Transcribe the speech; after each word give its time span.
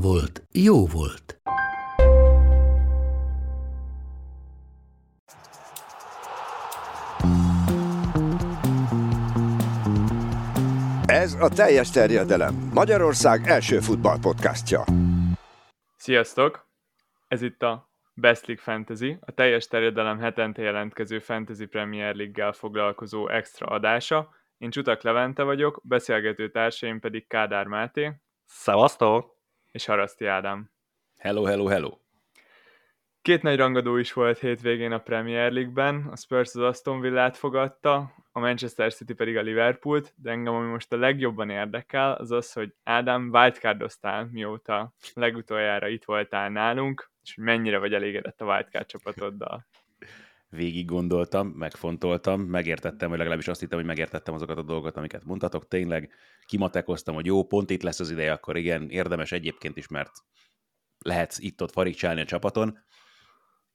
volt, 0.00 0.42
jó 0.52 0.86
volt. 0.86 1.40
Ez 11.06 11.34
a 11.40 11.48
teljes 11.48 11.90
terjedelem. 11.90 12.70
Magyarország 12.74 13.46
első 13.46 13.80
futballpodcastja. 13.80 14.84
Sziasztok! 15.96 16.66
Ez 17.28 17.42
itt 17.42 17.62
a 17.62 17.90
Best 18.14 18.46
League 18.46 18.64
Fantasy, 18.64 19.16
a 19.20 19.32
teljes 19.32 19.66
terjedelem 19.66 20.18
hetente 20.18 20.62
jelentkező 20.62 21.18
Fantasy 21.18 21.66
Premier 21.66 22.14
League-gel 22.14 22.52
foglalkozó 22.52 23.28
extra 23.28 23.66
adása. 23.66 24.28
Én 24.58 24.70
Csutak 24.70 25.02
Levente 25.02 25.42
vagyok, 25.42 25.80
beszélgető 25.84 26.50
társaim 26.50 27.00
pedig 27.00 27.26
Kádár 27.26 27.66
Máté. 27.66 28.12
Szevasztok! 28.44 29.35
És 29.76 29.84
Haraszti 29.84 30.26
Ádám. 30.26 30.70
Hello, 31.18 31.44
hello, 31.44 31.66
hello! 31.66 31.98
Két 33.22 33.42
nagy 33.42 33.56
rangadó 33.56 33.96
is 33.96 34.12
volt 34.12 34.38
hétvégén 34.38 34.92
a 34.92 34.98
Premier 34.98 35.52
League-ben, 35.52 36.06
a 36.10 36.16
Spurs 36.16 36.54
az 36.54 36.62
Aston 36.62 37.00
Villát 37.00 37.36
fogadta, 37.36 38.14
a 38.32 38.38
Manchester 38.38 38.92
City 38.92 39.14
pedig 39.14 39.36
a 39.36 39.40
Liverpoolt, 39.40 40.12
de 40.16 40.30
engem 40.30 40.54
ami 40.54 40.68
most 40.70 40.92
a 40.92 40.96
legjobban 40.96 41.50
érdekel, 41.50 42.12
az 42.12 42.30
az, 42.30 42.52
hogy 42.52 42.74
Ádám 42.84 43.30
wildcardoztál, 43.32 44.28
mióta 44.32 44.94
legutoljára 45.14 45.88
itt 45.88 46.04
voltál 46.04 46.50
nálunk, 46.50 47.10
és 47.22 47.34
hogy 47.34 47.44
mennyire 47.44 47.78
vagy 47.78 47.94
elégedett 47.94 48.40
a 48.40 48.44
wildcard 48.44 48.86
csapatoddal. 48.86 49.66
Végig 50.56 50.86
gondoltam, 50.86 51.48
megfontoltam, 51.48 52.40
megértettem, 52.40 53.08
vagy 53.08 53.18
legalábbis 53.18 53.48
azt 53.48 53.60
hittem, 53.60 53.78
hogy 53.78 53.86
megértettem 53.86 54.34
azokat 54.34 54.58
a 54.58 54.62
dolgokat, 54.62 54.96
amiket 54.96 55.24
mondtatok. 55.24 55.68
Tényleg 55.68 56.10
kimatekoztam, 56.46 57.14
hogy 57.14 57.26
jó, 57.26 57.44
pont 57.44 57.70
itt 57.70 57.82
lesz 57.82 58.00
az 58.00 58.10
ideje, 58.10 58.32
akkor 58.32 58.56
igen, 58.56 58.90
érdemes 58.90 59.32
egyébként 59.32 59.76
is, 59.76 59.88
mert 59.88 60.10
lehet 60.98 61.34
itt-ott 61.38 61.72
farigcsálni 61.72 62.20
a 62.20 62.24
csapaton. 62.24 62.78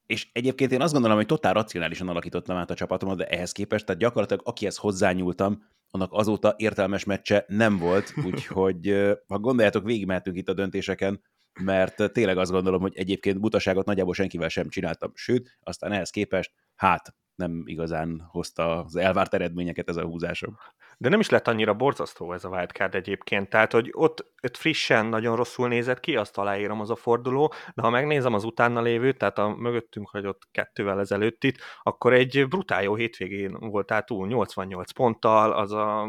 És 0.06 0.28
egyébként 0.32 0.72
én 0.72 0.80
azt 0.80 0.92
gondolom, 0.92 1.16
hogy 1.16 1.26
totál 1.26 1.52
racionálisan 1.52 2.08
alakítottam 2.08 2.56
át 2.56 2.70
a 2.70 2.74
csapatomat, 2.74 3.16
de 3.16 3.26
ehhez 3.26 3.52
képest, 3.52 3.86
tehát 3.86 4.00
gyakorlatilag 4.00 4.42
akihez 4.46 4.76
hozzányúltam, 4.76 5.62
annak 5.90 6.12
azóta 6.12 6.54
értelmes 6.56 7.04
meccse 7.04 7.44
nem 7.48 7.78
volt, 7.78 8.12
úgyhogy 8.26 9.12
ha 9.26 9.38
gondoljátok, 9.38 9.84
végigmehetünk 9.84 10.36
itt 10.36 10.48
a 10.48 10.54
döntéseken, 10.54 11.22
mert 11.60 12.12
tényleg 12.12 12.38
azt 12.38 12.50
gondolom, 12.50 12.80
hogy 12.80 12.96
egyébként 12.96 13.40
butaságot 13.40 13.86
nagyjából 13.86 14.14
senkivel 14.14 14.48
sem 14.48 14.68
csináltam, 14.68 15.12
sőt, 15.14 15.58
aztán 15.60 15.92
ehhez 15.92 16.10
képest, 16.10 16.52
hát 16.82 17.14
nem 17.34 17.62
igazán 17.64 18.20
hozta 18.30 18.84
az 18.84 18.96
elvárt 18.96 19.34
eredményeket 19.34 19.88
ez 19.88 19.96
a 19.96 20.04
húzásom. 20.04 20.56
De 21.02 21.08
nem 21.08 21.20
is 21.20 21.28
lett 21.28 21.48
annyira 21.48 21.74
borzasztó 21.74 22.32
ez 22.32 22.44
a 22.44 22.48
wildcard 22.48 22.94
egyébként, 22.94 23.48
tehát 23.48 23.72
hogy 23.72 23.90
ott, 23.92 24.26
ott 24.42 24.56
frissen 24.56 25.06
nagyon 25.06 25.36
rosszul 25.36 25.68
nézett 25.68 26.00
ki, 26.00 26.16
azt 26.16 26.38
aláírom 26.38 26.80
az 26.80 26.90
a 26.90 26.96
forduló, 26.96 27.52
de 27.74 27.82
ha 27.82 27.90
megnézem 27.90 28.34
az 28.34 28.44
utána 28.44 28.80
lévőt, 28.80 29.18
tehát 29.18 29.38
a 29.38 29.48
mögöttünk 29.48 30.08
hagyott 30.08 30.42
kettővel 30.50 31.00
ezelőtt 31.00 31.44
itt, 31.44 31.56
akkor 31.82 32.12
egy 32.12 32.48
brutál 32.48 32.82
jó 32.82 32.94
hétvégén 32.94 33.56
voltál 33.58 34.04
túl, 34.04 34.26
88 34.26 34.92
ponttal, 34.92 35.52
az 35.52 35.72
a 35.72 36.08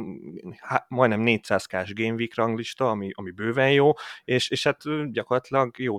há, 0.60 0.86
majdnem 0.88 1.20
400 1.20 1.66
kás 1.66 1.94
Game 1.94 2.14
Week 2.14 2.36
ranglista, 2.36 2.90
ami, 2.90 3.10
ami 3.14 3.32
bőven 3.32 3.72
jó, 3.72 3.92
és, 4.24 4.50
és 4.50 4.64
hát 4.64 5.12
gyakorlatilag 5.12 5.80
jó 5.80 5.98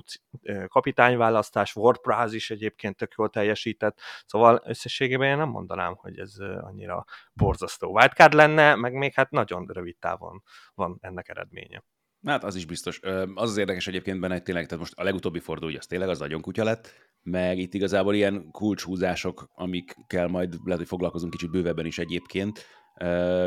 kapitányválasztás, 0.68 1.76
WordPress 1.76 2.32
is 2.32 2.50
egyébként 2.50 2.96
tök 2.96 3.14
jól 3.16 3.30
teljesített, 3.30 3.98
szóval 4.26 4.62
összességében 4.64 5.28
én 5.28 5.36
nem 5.36 5.48
mondanám, 5.48 5.94
hogy 5.94 6.18
ez 6.18 6.34
annyira 6.60 7.04
borzasztó 7.32 7.92
wildcard 7.92 8.32
lenne, 8.32 8.82
meg 8.84 8.92
még 8.92 9.12
hát 9.14 9.30
nagyon 9.30 9.66
rövid 9.72 9.96
távon 9.98 10.42
van 10.74 10.98
ennek 11.00 11.28
eredménye. 11.28 11.84
Hát 12.26 12.44
az 12.44 12.54
is 12.54 12.66
biztos. 12.66 13.00
Az 13.34 13.50
az 13.50 13.56
érdekes 13.56 13.86
egyébként 13.86 14.20
benne, 14.20 14.32
hogy 14.32 14.42
tényleg, 14.42 14.64
tehát 14.64 14.78
most 14.78 14.94
a 14.96 15.02
legutóbbi 15.02 15.38
forduló, 15.38 15.76
az 15.78 15.86
tényleg 15.86 16.08
az 16.08 16.18
nagyon 16.18 16.40
kutya 16.40 16.64
lett, 16.64 16.92
meg 17.22 17.58
itt 17.58 17.74
igazából 17.74 18.14
ilyen 18.14 18.50
kulcshúzások, 18.50 19.50
amikkel 19.54 20.26
majd 20.28 20.54
lehet, 20.64 20.78
hogy 20.78 20.88
foglalkozunk 20.88 21.32
kicsit 21.32 21.50
bővebben 21.50 21.86
is 21.86 21.98
egyébként, 21.98 22.66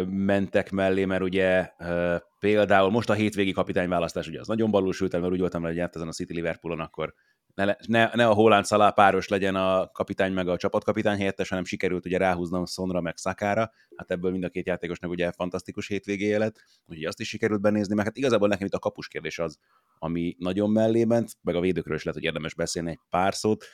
mentek 0.05 0.71
mellé, 0.71 1.05
mert 1.05 1.21
ugye 1.21 1.71
például 2.39 2.89
most 2.89 3.09
a 3.09 3.13
hétvégi 3.13 3.51
kapitányválasztás, 3.51 4.27
ugye 4.27 4.39
az 4.39 4.47
nagyon 4.47 4.71
balul 4.71 4.93
mert 5.21 5.31
úgy 5.31 5.39
voltam, 5.39 5.61
hogy 5.61 5.79
ezen 5.95 6.07
a 6.07 6.11
City 6.11 6.33
Liverpoolon, 6.33 6.79
akkor 6.79 7.13
ne, 7.65 8.09
ne, 8.13 8.27
a 8.27 8.33
Holland 8.33 8.65
Szalá 8.65 8.89
páros 8.89 9.27
legyen 9.27 9.55
a 9.55 9.91
kapitány 9.91 10.33
meg 10.33 10.47
a 10.47 10.57
csapatkapitány 10.57 11.17
helyettes, 11.17 11.49
hanem 11.49 11.65
sikerült 11.65 12.05
ugye 12.05 12.17
ráhúznom 12.17 12.65
Sonra 12.65 13.01
meg 13.01 13.17
Szakára, 13.17 13.71
hát 13.95 14.11
ebből 14.11 14.31
mind 14.31 14.43
a 14.43 14.49
két 14.49 14.65
játékosnak 14.65 15.11
ugye 15.11 15.31
fantasztikus 15.31 15.87
hétvégéje 15.87 16.37
lett, 16.37 16.55
úgyhogy 16.85 17.05
azt 17.05 17.19
is 17.19 17.27
sikerült 17.27 17.61
benézni, 17.61 17.95
meg 17.95 18.05
hát 18.05 18.17
igazából 18.17 18.47
nekem 18.47 18.65
itt 18.65 18.73
a 18.73 18.79
kapus 18.79 19.07
kérdés 19.07 19.39
az, 19.39 19.57
ami 19.99 20.35
nagyon 20.39 20.69
mellé 20.69 21.03
ment, 21.03 21.31
meg 21.41 21.55
a 21.55 21.59
védőkről 21.59 21.95
is 21.95 22.03
lehet, 22.03 22.19
hogy 22.19 22.27
érdemes 22.27 22.53
beszélni 22.53 22.89
egy 22.89 22.99
pár 23.09 23.33
szót 23.33 23.65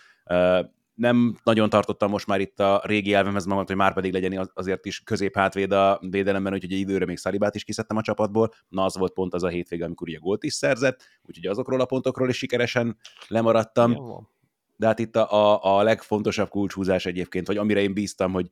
nem 0.94 1.38
nagyon 1.44 1.70
tartottam 1.70 2.10
most 2.10 2.28
már 2.28 2.40
itt 2.40 2.60
a 2.60 2.82
régi 2.86 3.14
elvemhez 3.14 3.46
magam, 3.46 3.66
hogy 3.66 3.76
már 3.76 3.94
pedig 3.94 4.14
legyen 4.14 4.52
azért 4.54 4.86
is 4.86 5.00
középhátvéd 5.00 5.72
a 5.72 6.00
védelemben, 6.10 6.54
úgyhogy 6.54 6.74
egy 6.74 6.80
időre 6.80 7.06
még 7.06 7.18
Szalibát 7.18 7.56
is 7.56 7.64
kiszedtem 7.64 7.98
a 7.98 8.02
csapatból. 8.02 8.54
Na, 8.70 8.84
az 8.84 8.98
volt 8.98 9.14
pont 9.14 9.34
az 9.34 9.44
a 9.44 9.48
hétvége, 9.48 9.86
amikor 9.86 10.08
ugye 10.08 10.18
gólt 10.18 10.44
is 10.44 10.54
szerzett, 10.54 11.04
úgyhogy 11.22 11.46
azokról 11.46 11.80
a 11.80 11.86
pontokról 11.86 12.30
is 12.30 12.38
sikeresen 12.38 12.98
lemaradtam. 13.28 13.92
Jó. 13.92 14.28
De 14.76 14.86
hát 14.86 15.00
itt 15.00 15.16
a, 15.16 15.32
a, 15.32 15.78
a 15.78 15.84
legfontosabb 15.84 16.50
kulcshúzás 16.50 17.06
egyébként, 17.06 17.48
vagy 17.48 17.58
amire 17.58 17.82
én 17.82 17.94
bíztam, 17.94 18.32
hogy 18.32 18.52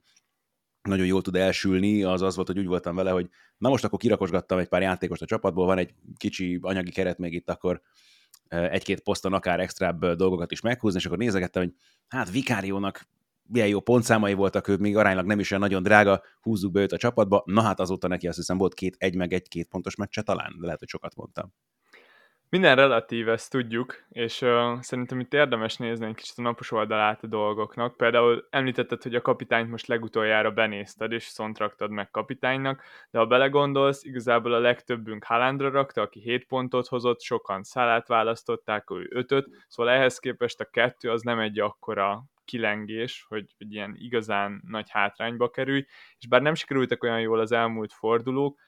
nagyon 0.82 1.06
jól 1.06 1.22
tud 1.22 1.36
elsülni, 1.36 2.04
az 2.04 2.22
az 2.22 2.36
volt, 2.36 2.48
hogy 2.48 2.60
úgy 2.60 2.68
voltam 2.68 2.96
vele, 2.96 3.12
hogy 3.12 3.30
na 3.58 3.70
most 3.70 3.84
akkor 3.84 4.00
kirakosgattam 4.00 4.58
egy 4.58 4.68
pár 4.68 4.82
játékost 4.82 5.22
a 5.22 5.26
csapatból, 5.26 5.66
van 5.66 5.78
egy 5.78 5.94
kicsi 6.18 6.60
anyagi 6.62 6.92
keret 6.92 7.18
még 7.18 7.34
itt, 7.34 7.50
akkor 7.50 7.82
egy-két 8.52 9.00
poszton 9.00 9.34
akár 9.34 9.60
extrább 9.60 10.06
dolgokat 10.06 10.52
is 10.52 10.62
meghúzni, 10.62 11.00
és 11.00 11.06
akkor 11.06 11.18
nézegettem, 11.18 11.64
hogy 11.64 11.74
hát 12.08 12.32
Vikáriónak 12.32 13.08
milyen 13.44 13.68
jó 13.68 13.80
pontszámai 13.80 14.34
voltak, 14.34 14.68
ők 14.68 14.80
még 14.80 14.98
aránylag 14.98 15.26
nem 15.26 15.40
is 15.40 15.52
olyan 15.52 15.64
nagyon 15.64 15.84
drága, 15.84 16.24
húzzuk 16.42 16.72
be 16.72 16.82
őt 16.82 16.92
a 16.92 16.98
csapatba, 16.98 17.44
na 17.46 17.62
hát 17.62 17.80
azóta 17.80 18.08
neki 18.08 18.28
azt 18.28 18.38
hiszem 18.38 18.58
volt 18.58 18.74
két 18.74 18.96
egy 19.00 19.16
meg 19.16 19.34
egy-két 19.34 19.68
pontos 19.68 19.96
meccse 19.96 20.22
talán, 20.22 20.56
lehet, 20.60 20.80
hogy 20.80 20.88
sokat 20.88 21.16
mondtam. 21.16 21.54
Minden 22.52 22.76
relatív, 22.76 23.30
ezt 23.30 23.52
tudjuk, 23.52 24.04
és 24.10 24.42
uh, 24.42 24.80
szerintem 24.80 25.20
itt 25.20 25.34
érdemes 25.34 25.78
nézni 25.78 26.06
egy 26.06 26.16
kicsit 26.16 26.38
a 26.38 26.42
napos 26.42 26.72
oldalát 26.72 27.24
a 27.24 27.28
dolgoknak. 27.28 27.98
Például 27.98 28.48
említetted, 28.50 29.04
hogy 29.04 29.16
a 29.16 29.22
kapitányt 29.22 29.70
most 29.70 29.88
legutoljára 29.88 30.52
benézted, 30.52 31.12
és 31.12 31.24
szontraktad 31.24 31.92
meg 31.92 32.10
kapitánynak, 32.10 32.84
de 33.12 33.20
ha 33.20 33.26
belegondolsz, 33.26 34.04
igazából 34.04 34.54
a 34.54 34.60
legtöbbünk 34.60 35.24
Haalandra 35.24 35.70
rakta, 35.70 36.02
aki 36.02 36.20
7 36.20 36.46
pontot 36.46 36.88
hozott, 36.88 37.22
sokan 37.22 37.64
szálát 37.64 38.08
választották, 38.08 38.92
ő 38.92 39.08
5 39.10 39.46
szóval 39.68 39.94
ehhez 39.94 40.20
képest 40.20 40.60
a 40.60 40.70
kettő 40.70 41.10
az 41.10 41.22
nem 41.22 41.40
egy 41.40 41.60
akkora 41.60 42.24
kilengés, 42.46 43.26
hogy, 43.30 43.54
hogy 43.58 43.74
ilyen 43.74 43.96
igazán 44.00 44.62
nagy 44.68 44.90
hátrányba 44.90 45.50
kerülj, 45.50 45.86
és 46.18 46.28
bár 46.28 46.42
nem 46.42 46.54
sikerültek 46.54 47.04
olyan 47.04 47.20
jól 47.20 47.40
az 47.40 47.52
elmúlt 47.52 47.94
fordulók, 47.94 48.60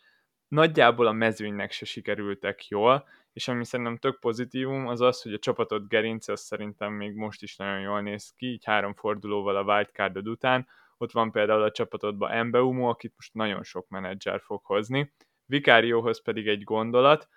nagyjából 0.47 1.07
a 1.07 1.11
mezőnynek 1.11 1.71
se 1.71 1.85
sikerültek 1.85 2.67
jól, 2.67 3.07
és 3.33 3.47
ami 3.47 3.65
szerintem 3.65 3.97
tök 3.97 4.19
pozitívum, 4.19 4.87
az 4.87 5.01
az, 5.01 5.21
hogy 5.21 5.33
a 5.33 5.39
csapatot 5.39 5.87
gerince 5.87 6.31
az 6.31 6.41
szerintem 6.41 6.93
még 6.93 7.15
most 7.15 7.41
is 7.41 7.55
nagyon 7.55 7.79
jól 7.79 8.01
néz 8.01 8.33
ki, 8.35 8.45
így 8.45 8.65
három 8.65 8.93
fordulóval 8.93 9.55
a 9.55 9.63
wildcardod 9.63 10.27
után, 10.27 10.67
ott 10.97 11.11
van 11.11 11.31
például 11.31 11.63
a 11.63 11.71
csapatodban 11.71 12.31
Embeumo, 12.31 12.89
akit 12.89 13.13
most 13.15 13.33
nagyon 13.33 13.63
sok 13.63 13.87
menedzser 13.89 14.41
fog 14.41 14.65
hozni, 14.65 15.13
Vikárióhoz 15.45 16.21
pedig 16.21 16.47
egy 16.47 16.63
gondolat, 16.63 17.29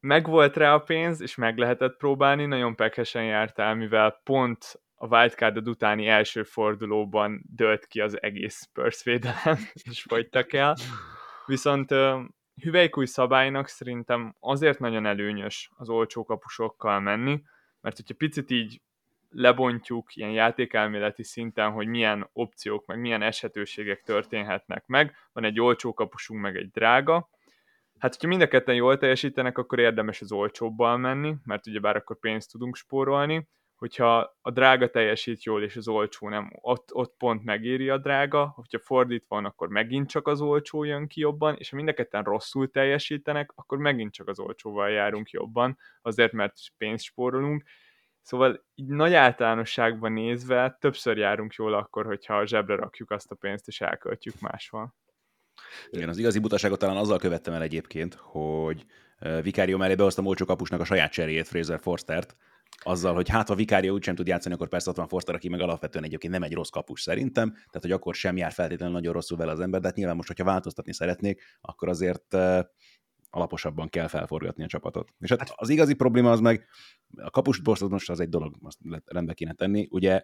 megvolt 0.00 0.56
rá 0.56 0.74
a 0.74 0.78
pénz, 0.78 1.20
és 1.20 1.34
meg 1.34 1.58
lehetett 1.58 1.96
próbálni, 1.96 2.46
nagyon 2.46 2.74
pekesen 2.74 3.24
jártál, 3.24 3.74
mivel 3.74 4.20
pont 4.24 4.80
a 4.94 5.06
wildcardod 5.06 5.68
utáni 5.68 6.06
első 6.06 6.42
fordulóban 6.42 7.42
dölt 7.54 7.86
ki 7.86 8.00
az 8.00 8.22
egész 8.22 8.62
Spurs 8.62 9.02
védelem, 9.02 9.58
és 9.90 10.02
fogytak 10.02 10.52
el. 10.52 10.76
Viszont 11.46 11.90
hüvelykúj 12.62 13.06
szabálynak 13.06 13.68
szerintem 13.68 14.34
azért 14.40 14.78
nagyon 14.78 15.06
előnyös 15.06 15.70
az 15.76 15.88
olcsó 15.88 16.24
kapusokkal 16.24 17.00
menni, 17.00 17.42
mert 17.80 17.96
hogyha 17.96 18.14
picit 18.14 18.50
így 18.50 18.80
lebontjuk 19.30 20.16
ilyen 20.16 20.30
játékelméleti 20.30 21.22
szinten, 21.22 21.70
hogy 21.70 21.86
milyen 21.86 22.28
opciók, 22.32 22.86
meg 22.86 23.00
milyen 23.00 23.22
eshetőségek 23.22 24.02
történhetnek 24.02 24.86
meg. 24.86 25.14
Van 25.32 25.44
egy 25.44 25.60
olcsó 25.60 25.94
kapusunk, 25.94 26.40
meg 26.40 26.56
egy 26.56 26.70
drága. 26.70 27.28
Hát, 27.98 28.12
hogyha 28.14 28.28
mind 28.28 28.40
a 28.40 28.48
ketten 28.48 28.74
jól 28.74 28.98
teljesítenek, 28.98 29.58
akkor 29.58 29.78
érdemes 29.78 30.20
az 30.20 30.32
olcsóbbal 30.32 30.96
menni, 30.96 31.34
mert 31.44 31.66
ugyebár 31.66 31.96
akkor 31.96 32.18
pénzt 32.18 32.50
tudunk 32.50 32.76
spórolni. 32.76 33.48
Hogyha 33.78 34.36
a 34.40 34.50
drága 34.50 34.90
teljesít 34.90 35.42
jól, 35.42 35.62
és 35.62 35.76
az 35.76 35.88
olcsó 35.88 36.28
nem, 36.28 36.50
ott, 36.60 36.94
ott 36.94 37.14
pont 37.16 37.44
megéri 37.44 37.88
a 37.88 37.98
drága, 37.98 38.52
hogyha 38.54 38.78
fordítva 38.78 39.34
van, 39.34 39.44
akkor 39.44 39.68
megint 39.68 40.08
csak 40.08 40.26
az 40.26 40.40
olcsó 40.40 40.84
jön 40.84 41.06
ki 41.06 41.20
jobban, 41.20 41.56
és 41.58 41.70
ha 41.70 41.76
mind 41.76 41.88
a 41.88 41.92
ketten 41.92 42.22
rosszul 42.22 42.70
teljesítenek, 42.70 43.52
akkor 43.54 43.78
megint 43.78 44.12
csak 44.12 44.28
az 44.28 44.38
olcsóval 44.38 44.90
járunk 44.90 45.30
jobban, 45.30 45.78
azért, 46.02 46.32
mert 46.32 46.54
pénzt 46.76 47.04
spórolunk, 47.04 47.64
Szóval 48.28 48.64
így 48.74 48.86
nagy 48.88 49.14
általánosságban 49.14 50.12
nézve 50.12 50.76
többször 50.80 51.16
járunk 51.16 51.52
jól 51.52 51.74
akkor, 51.74 52.06
hogyha 52.06 52.38
a 52.38 52.46
zsebre 52.46 52.74
rakjuk 52.74 53.10
azt 53.10 53.30
a 53.30 53.34
pénzt, 53.34 53.68
és 53.68 53.80
elköltjük 53.80 54.40
máshol. 54.40 54.94
Igen, 55.90 56.08
az 56.08 56.18
igazi 56.18 56.38
butaságot 56.38 56.78
talán 56.78 56.96
azzal 56.96 57.18
követtem 57.18 57.54
el 57.54 57.62
egyébként, 57.62 58.14
hogy 58.14 58.86
Vikárió 59.42 59.76
mellé 59.76 59.94
behoztam 59.94 60.26
olcsó 60.26 60.44
kapusnak 60.44 60.80
a 60.80 60.84
saját 60.84 61.12
cseréjét, 61.12 61.48
Fraser 61.48 61.80
Forstert, 61.80 62.36
azzal, 62.82 63.14
hogy 63.14 63.28
hát 63.28 63.48
ha 63.48 63.54
Vikárió 63.54 63.94
úgysem 63.94 64.14
tud 64.14 64.26
játszani, 64.26 64.54
akkor 64.54 64.68
persze 64.68 64.90
ott 64.90 64.96
van 64.96 65.08
Forster, 65.08 65.34
aki 65.34 65.48
meg 65.48 65.60
alapvetően 65.60 66.04
egyébként 66.04 66.32
nem 66.32 66.42
egy 66.42 66.52
rossz 66.52 66.68
kapus 66.68 67.00
szerintem, 67.00 67.50
tehát 67.50 67.80
hogy 67.80 67.92
akkor 67.92 68.14
sem 68.14 68.36
jár 68.36 68.52
feltétlenül 68.52 68.94
nagyon 68.94 69.12
rosszul 69.12 69.36
vele 69.36 69.52
az 69.52 69.60
ember, 69.60 69.80
de 69.80 69.86
hát 69.86 69.96
nyilván 69.96 70.16
most, 70.16 70.28
hogyha 70.28 70.44
változtatni 70.44 70.92
szeretnék, 70.92 71.42
akkor 71.60 71.88
azért 71.88 72.36
alaposabban 73.30 73.88
kell 73.88 74.06
felforgatni 74.06 74.64
a 74.64 74.66
csapatot. 74.66 75.12
És 75.18 75.30
hát 75.30 75.52
az 75.54 75.68
igazi 75.68 75.94
probléma 75.94 76.30
az 76.30 76.40
meg, 76.40 76.66
a 77.16 77.30
kapust 77.30 77.80
most 77.88 78.10
az 78.10 78.20
egy 78.20 78.28
dolog, 78.28 78.54
azt 78.62 78.78
rendbe 79.04 79.32
kéne 79.32 79.52
tenni. 79.52 79.88
Ugye 79.90 80.22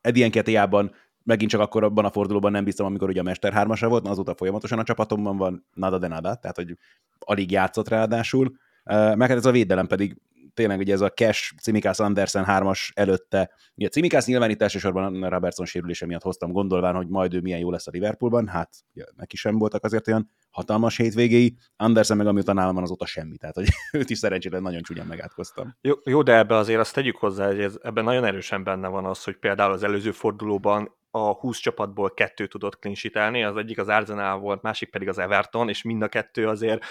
Edien 0.00 0.30
Ketiában 0.30 0.94
megint 1.22 1.50
csak 1.50 1.60
akkor 1.60 1.84
abban 1.84 2.04
a 2.04 2.10
fordulóban 2.10 2.52
nem 2.52 2.64
biztos, 2.64 2.86
amikor 2.86 3.08
ugye 3.08 3.20
a 3.20 3.22
Mester 3.22 3.52
3 3.52 3.74
volt, 3.80 4.06
azóta 4.06 4.34
folyamatosan 4.34 4.78
a 4.78 4.82
csapatomban 4.82 5.36
van 5.36 5.66
nada 5.74 5.98
de 5.98 6.08
nada, 6.08 6.34
tehát 6.34 6.56
hogy 6.56 6.76
alig 7.18 7.50
játszott 7.50 7.88
ráadásul. 7.88 8.56
Meg 8.84 9.20
hát 9.20 9.30
ez 9.30 9.46
a 9.46 9.50
védelem 9.50 9.86
pedig 9.86 10.20
tényleg 10.58 10.78
ugye 10.78 10.92
ez 10.92 11.00
a 11.00 11.10
Cash, 11.10 11.54
Cimikász 11.62 12.00
Andersen 12.00 12.44
hármas 12.44 12.92
előtte. 12.94 13.50
Ugye 13.74 13.88
Cimikász 13.88 14.26
nyilván 14.26 14.50
itt 14.50 14.62
elsősorban 14.62 15.28
Robertson 15.28 15.66
sérülése 15.66 16.06
miatt 16.06 16.22
hoztam 16.22 16.52
gondolván, 16.52 16.94
hogy 16.94 17.08
majd 17.08 17.34
ő 17.34 17.40
milyen 17.40 17.58
jó 17.58 17.70
lesz 17.70 17.86
a 17.86 17.90
Liverpoolban, 17.90 18.48
hát 18.48 18.70
ugye, 18.94 19.04
neki 19.16 19.36
sem 19.36 19.58
voltak 19.58 19.84
azért 19.84 20.08
olyan 20.08 20.30
hatalmas 20.50 20.96
hétvégéi, 20.96 21.56
Andersen 21.76 22.16
meg 22.16 22.26
amióta 22.26 22.52
nálam 22.52 22.74
van 22.74 22.82
azóta 22.82 23.06
semmi, 23.06 23.36
tehát 23.36 23.54
hogy 23.54 23.68
őt 24.00 24.10
is 24.10 24.18
szerencsére 24.18 24.58
nagyon 24.58 24.82
csúnyán 24.82 25.06
megátkoztam. 25.06 25.76
Jó, 25.80 25.94
jó, 26.04 26.22
de 26.22 26.36
ebbe 26.36 26.56
azért 26.56 26.80
azt 26.80 26.94
tegyük 26.94 27.16
hozzá, 27.16 27.46
hogy 27.46 27.60
ez, 27.60 27.78
ebben 27.82 28.04
nagyon 28.04 28.24
erősen 28.24 28.64
benne 28.64 28.88
van 28.88 29.04
az, 29.04 29.24
hogy 29.24 29.36
például 29.36 29.72
az 29.72 29.82
előző 29.82 30.10
fordulóban 30.10 30.96
a 31.18 31.32
20 31.32 31.58
csapatból 31.58 32.14
kettő 32.14 32.46
tudott 32.46 32.78
klinsitelni, 32.78 33.44
az 33.44 33.56
egyik 33.56 33.78
az 33.78 33.88
Arsenal 33.88 34.38
volt, 34.38 34.62
másik 34.62 34.90
pedig 34.90 35.08
az 35.08 35.18
Everton, 35.18 35.68
és 35.68 35.82
mind 35.82 36.02
a 36.02 36.08
kettő 36.08 36.48
azért 36.48 36.84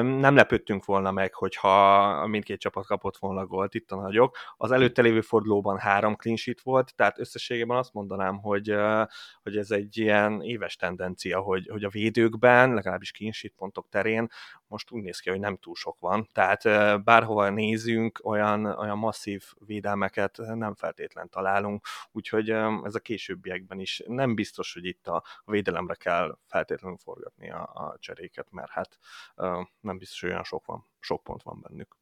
nem 0.00 0.34
lepődtünk 0.34 0.84
volna 0.84 1.10
meg, 1.10 1.34
hogyha 1.34 2.26
mindkét 2.26 2.60
csapat 2.60 2.86
kapott 2.86 3.16
volna 3.16 3.46
gólt, 3.46 3.74
itt 3.74 3.90
a 3.90 3.96
nagyok. 3.96 4.36
Az 4.56 4.70
előtte 4.70 5.02
lévő 5.02 5.20
fordulóban 5.20 5.78
három 5.78 6.14
clean 6.14 6.38
volt, 6.62 6.94
tehát 6.96 7.18
összességében 7.18 7.76
azt 7.76 7.92
mondanám, 7.92 8.36
hogy, 8.36 8.74
hogy 9.42 9.56
ez 9.56 9.70
egy 9.70 9.98
ilyen 9.98 10.42
éves 10.42 10.76
tendencia, 10.76 11.40
hogy, 11.40 11.68
hogy 11.68 11.84
a 11.84 11.88
védőkben, 11.88 12.74
legalábbis 12.74 13.12
clean 13.12 13.32
pontok 13.56 13.88
terén 13.88 14.28
most 14.74 14.90
úgy 14.90 15.02
néz 15.02 15.18
ki, 15.18 15.30
hogy 15.30 15.40
nem 15.40 15.56
túl 15.56 15.74
sok 15.74 16.00
van, 16.00 16.28
tehát 16.32 16.62
bárhova 17.04 17.48
nézünk, 17.48 18.20
olyan, 18.22 18.64
olyan 18.64 18.98
masszív 18.98 19.44
védelmeket 19.66 20.36
nem 20.36 20.74
feltétlen 20.74 21.28
találunk, 21.28 21.86
úgyhogy 22.12 22.50
ez 22.82 22.94
a 22.94 23.00
későbbiekben 23.02 23.80
is 23.80 24.02
nem 24.06 24.34
biztos, 24.34 24.72
hogy 24.72 24.84
itt 24.84 25.06
a 25.06 25.22
védelemre 25.44 25.94
kell 25.94 26.38
feltétlenül 26.46 26.98
forgatni 26.98 27.50
a, 27.50 27.62
a 27.62 27.96
cseréket, 27.98 28.50
mert 28.50 28.70
hát 28.70 28.98
nem 29.80 29.98
biztos, 29.98 30.20
hogy 30.20 30.30
olyan 30.30 30.44
sok 30.44 30.66
van, 30.66 30.86
sok 31.00 31.22
pont 31.22 31.42
van 31.42 31.60
bennük. 31.60 31.96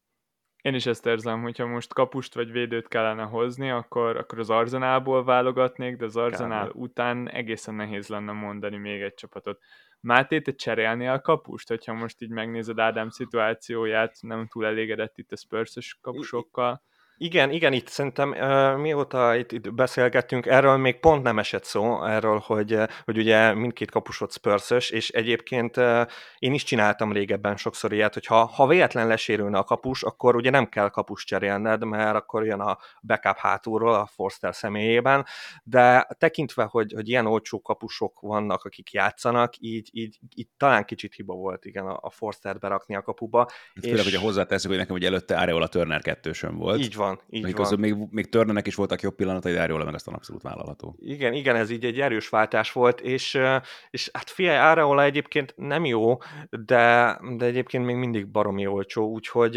Én 0.63 0.75
is 0.75 0.87
ezt 0.87 1.07
érzem, 1.07 1.43
hogyha 1.43 1.67
most 1.67 1.93
kapust 1.93 2.35
vagy 2.35 2.51
védőt 2.51 2.89
kellene 2.89 3.23
hozni, 3.23 3.71
akkor, 3.71 4.17
akkor 4.17 4.39
az 4.39 4.51
Arzenálból 4.51 5.25
válogatnék, 5.25 5.97
de 5.97 6.05
az 6.05 6.17
Arzenál 6.17 6.71
után 6.71 7.29
egészen 7.29 7.75
nehéz 7.75 8.09
lenne 8.09 8.33
mondani 8.33 8.77
még 8.77 9.01
egy 9.01 9.15
csapatot. 9.15 9.61
Máté, 10.02 10.40
te 10.40 10.52
cserélni 10.54 11.08
a 11.08 11.20
kapust, 11.20 11.69
hogyha 11.69 11.93
most 11.93 12.22
így 12.22 12.31
megnézed 12.31 12.78
Ádám 12.78 13.10
szituációját, 13.10 14.16
nem 14.20 14.46
túl 14.46 14.66
elégedett 14.66 15.19
itt 15.19 15.32
a 15.32 15.37
spurs 15.37 15.99
kapusokkal? 16.00 16.82
Igen, 17.17 17.50
igen, 17.50 17.73
itt 17.73 17.88
szerintem 17.88 18.31
uh, 18.31 18.76
mióta 18.76 19.37
itt, 19.37 19.53
itt 19.53 19.75
beszélgettünk, 19.75 20.47
erről 20.47 20.76
még 20.76 21.00
pont 21.00 21.23
nem 21.23 21.38
esett 21.38 21.64
szó, 21.64 22.05
erről, 22.05 22.38
hogy, 22.38 22.79
hogy 23.05 23.19
ugye 23.19 23.55
mindkét 23.55 23.91
kapusot 23.91 24.32
spurs 24.32 24.91
és 24.91 25.09
egyébként 25.09 25.76
uh, 25.76 26.06
én 26.38 26.53
is 26.55 26.62
csináltam 26.62 27.12
régebben 27.12 27.56
sokszor 27.56 27.93
ilyet, 27.93 28.14
hogy 28.14 28.26
ha, 28.26 28.44
ha 28.44 28.67
véletlen 28.67 29.06
lesérülne 29.06 29.59
a 29.59 29.64
kapus, 29.64 30.03
akkor 30.03 30.37
ugye 30.37 30.50
nem 30.50 30.69
kell 30.69 30.88
kapus 30.88 31.25
cserélned, 31.25 31.85
mert 31.85 32.17
akkor 32.17 32.44
jön 32.44 32.61
a 32.61 32.79
backup 33.03 33.37
hátulról 33.37 33.94
a 33.94 34.06
Forster 34.06 34.55
személyében, 34.55 35.26
de 35.64 36.09
tekintve, 36.19 36.64
hogy, 36.64 36.93
hogy 36.93 37.09
ilyen 37.09 37.26
olcsó 37.26 37.61
kapusok 37.61 38.20
vannak, 38.20 38.64
akik 38.64 38.93
játszanak, 38.93 39.55
így, 39.59 39.88
így, 39.93 40.19
így 40.35 40.49
talán 40.56 40.85
kicsit 40.85 41.14
hiba 41.14 41.35
volt, 41.35 41.64
igen, 41.64 41.87
a, 41.87 41.99
a 42.00 42.11
Forstert 42.11 42.59
berakni 42.59 42.97
a 42.97 43.03
kapuba. 43.03 43.38
Hát 43.38 43.85
főleg, 43.85 43.99
és... 43.99 44.05
hogyha 44.05 44.25
hozzáteszünk, 44.25 44.73
hogy 44.73 44.82
nekem 44.82 44.97
hogy 44.97 45.05
előtte 45.05 45.38
Areola 45.38 45.69
Turner 45.69 46.03
kettősön 46.03 46.56
volt. 46.56 46.79
Így 46.79 46.94
van, 47.02 47.20
így 47.31 47.43
még 47.43 47.56
van. 47.56 47.81
még, 47.81 47.96
még 48.10 48.28
Turnernek 48.28 48.66
is 48.66 48.75
voltak 48.75 49.00
jobb 49.00 49.14
pillanatai, 49.14 49.52
de 49.52 49.62
Areola 49.62 49.84
meg 49.84 49.94
aztán 49.94 50.14
abszolút 50.14 50.43
vállalható. 50.43 50.96
Igen, 50.99 51.32
igen, 51.32 51.56
ez 51.56 51.70
így 51.70 51.84
egy 51.84 52.00
erős 52.00 52.28
váltás 52.28 52.72
volt, 52.72 53.00
és, 53.00 53.38
és 53.90 54.10
hát 54.12 54.31
figyelj, 54.31 54.58
Areola 54.58 55.02
egyébként 55.02 55.54
nem 55.56 55.84
jó, 55.84 56.16
de, 56.50 57.19
de 57.37 57.44
egyébként 57.44 57.84
még 57.84 57.96
mindig 57.96 58.26
baromi 58.26 58.66
olcsó, 58.66 59.06
úgyhogy 59.06 59.56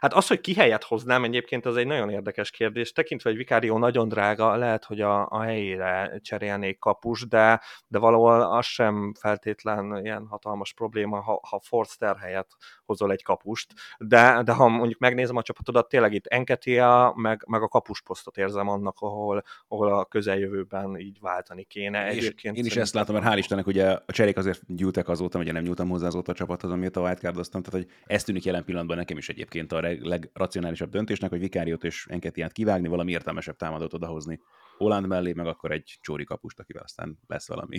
hát 0.00 0.14
az, 0.14 0.26
hogy 0.26 0.40
ki 0.40 0.54
helyet 0.54 0.84
hoznám 0.84 1.24
egyébként, 1.24 1.66
az 1.66 1.76
egy 1.76 1.86
nagyon 1.86 2.10
érdekes 2.10 2.50
kérdés. 2.50 2.92
Tekintve, 2.92 3.28
hogy 3.30 3.38
Vikárió 3.38 3.78
nagyon 3.78 4.08
drága, 4.08 4.56
lehet, 4.56 4.84
hogy 4.84 5.00
a, 5.00 5.26
a 5.28 5.40
helyére 5.40 6.18
cserélnék 6.22 6.78
kapus, 6.78 7.28
de, 7.28 7.60
de 7.86 7.98
valahol 7.98 8.42
az 8.42 8.66
sem 8.66 9.14
feltétlen 9.20 10.00
ilyen 10.02 10.26
hatalmas 10.26 10.72
probléma, 10.72 11.20
ha, 11.20 11.40
ha 11.50 11.60
Forster 11.62 12.16
helyett 12.16 12.50
hozol 12.84 13.12
egy 13.12 13.22
kapust, 13.22 13.72
de, 13.98 14.42
de 14.44 14.52
ha 14.52 14.68
mondjuk 14.68 15.00
megnézem 15.00 15.36
a 15.36 15.42
csapatodat, 15.42 15.88
tényleg 15.88 16.12
itt 16.12 16.26
Enketia, 16.26 16.85
meg, 17.14 17.44
meg 17.46 17.62
a 17.62 17.68
kapusposztot 17.68 18.36
érzem 18.36 18.68
annak, 18.68 18.96
ahol, 18.98 19.42
ahol 19.68 19.98
a 19.98 20.04
közeljövőben 20.04 20.98
így 20.98 21.18
váltani 21.20 21.64
kéne. 21.64 22.04
Egyébként 22.06 22.56
én 22.56 22.64
is 22.64 22.76
ezt 22.76 22.94
látom, 22.94 23.14
mert 23.14 23.26
hál' 23.26 23.38
Istennek 23.38 23.66
ugye 23.66 23.90
a 24.06 24.12
cserék 24.12 24.36
azért 24.36 24.60
gyűltek 24.66 25.08
azóta, 25.08 25.38
ugye 25.38 25.52
nem 25.52 25.62
nyúltam 25.62 25.88
hozzá 25.88 26.06
azóta 26.06 26.32
a 26.32 26.34
csapathoz, 26.34 26.70
amit 26.70 26.96
a 26.96 27.00
wildcardoztam, 27.00 27.62
tehát 27.62 27.82
hogy 27.82 27.94
ez 28.04 28.24
tűnik 28.24 28.44
jelen 28.44 28.64
pillanatban 28.64 28.96
nekem 28.96 29.16
is 29.16 29.28
egyébként 29.28 29.72
a 29.72 29.80
legracionálisabb 29.80 30.90
döntésnek, 30.90 31.30
hogy 31.30 31.40
Vikáriót 31.40 31.84
és 31.84 32.06
Enketiát 32.10 32.52
kivágni, 32.52 32.88
valami 32.88 33.10
értelmesebb 33.10 33.56
támadót 33.56 33.94
odahozni 33.94 34.40
Holland 34.76 35.06
mellé, 35.06 35.32
meg 35.32 35.46
akkor 35.46 35.70
egy 35.70 35.98
csóri 36.00 36.24
kapust, 36.24 36.58
akivel 36.58 36.82
aztán 36.82 37.18
lesz 37.26 37.48
valami. 37.48 37.78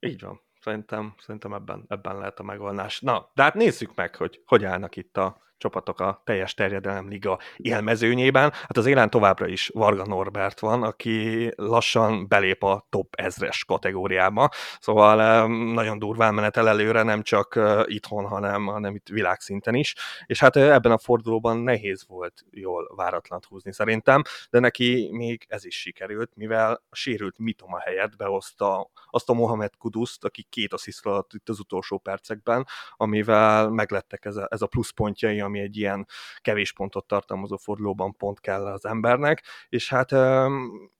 Így 0.00 0.20
van. 0.22 0.40
Szerintem, 0.60 1.14
szerintem 1.18 1.52
ebben, 1.52 1.84
ebben 1.88 2.18
lehet 2.18 2.38
a 2.38 2.42
megoldás. 2.42 3.00
Na, 3.00 3.30
de 3.34 3.42
hát 3.42 3.54
nézzük 3.54 3.94
meg, 3.94 4.16
hogy 4.16 4.42
hogy 4.46 4.64
állnak 4.64 4.96
itt 4.96 5.16
a 5.16 5.40
csapatok 5.62 6.00
a 6.00 6.20
teljes 6.24 6.54
terjedelem 6.54 7.08
liga 7.08 7.38
élmezőnyében. 7.56 8.50
Hát 8.52 8.76
az 8.76 8.86
élen 8.86 9.10
továbbra 9.10 9.46
is 9.46 9.70
Varga 9.74 10.06
Norbert 10.06 10.60
van, 10.60 10.82
aki 10.82 11.50
lassan 11.56 12.28
belép 12.28 12.62
a 12.62 12.86
top 12.90 13.14
ezres 13.14 13.64
kategóriába, 13.64 14.48
szóval 14.80 15.46
nagyon 15.72 15.98
durván 15.98 16.34
menetel 16.34 16.68
előre, 16.68 17.02
nem 17.02 17.22
csak 17.22 17.60
itthon, 17.84 18.26
hanem, 18.26 18.66
hanem 18.66 18.94
itt 18.94 19.08
világszinten 19.08 19.74
is, 19.74 19.94
és 20.26 20.40
hát 20.40 20.56
ebben 20.56 20.92
a 20.92 20.98
fordulóban 20.98 21.56
nehéz 21.56 22.04
volt 22.08 22.44
jól 22.50 22.92
váratlant 22.96 23.44
húzni 23.44 23.72
szerintem, 23.72 24.22
de 24.50 24.58
neki 24.58 25.08
még 25.12 25.44
ez 25.48 25.64
is 25.64 25.80
sikerült, 25.80 26.30
mivel 26.34 26.82
a 26.90 26.96
sérült 26.96 27.38
Mitoma 27.38 27.78
helyett 27.78 28.16
behozta 28.16 28.90
azt 29.10 29.28
a 29.28 29.32
Mohamed 29.32 29.76
Kuduszt, 29.78 30.24
aki 30.24 30.46
két 30.48 30.72
assziszt 30.72 31.08
itt 31.34 31.48
az 31.48 31.60
utolsó 31.60 31.98
percekben, 31.98 32.66
amivel 32.96 33.68
meglettek 33.68 34.24
ez 34.24 34.36
a, 34.36 34.46
ez 34.50 34.62
a 34.62 34.66
pluszpontjai, 34.66 35.40
ami 35.52 35.60
egy 35.60 35.76
ilyen 35.76 36.06
kevés 36.40 36.72
pontot 36.72 37.06
tartalmazó 37.06 37.56
fordulóban 37.56 38.16
pont 38.16 38.40
kell 38.40 38.66
az 38.66 38.84
embernek, 38.84 39.42
és 39.68 39.88
hát 39.88 40.12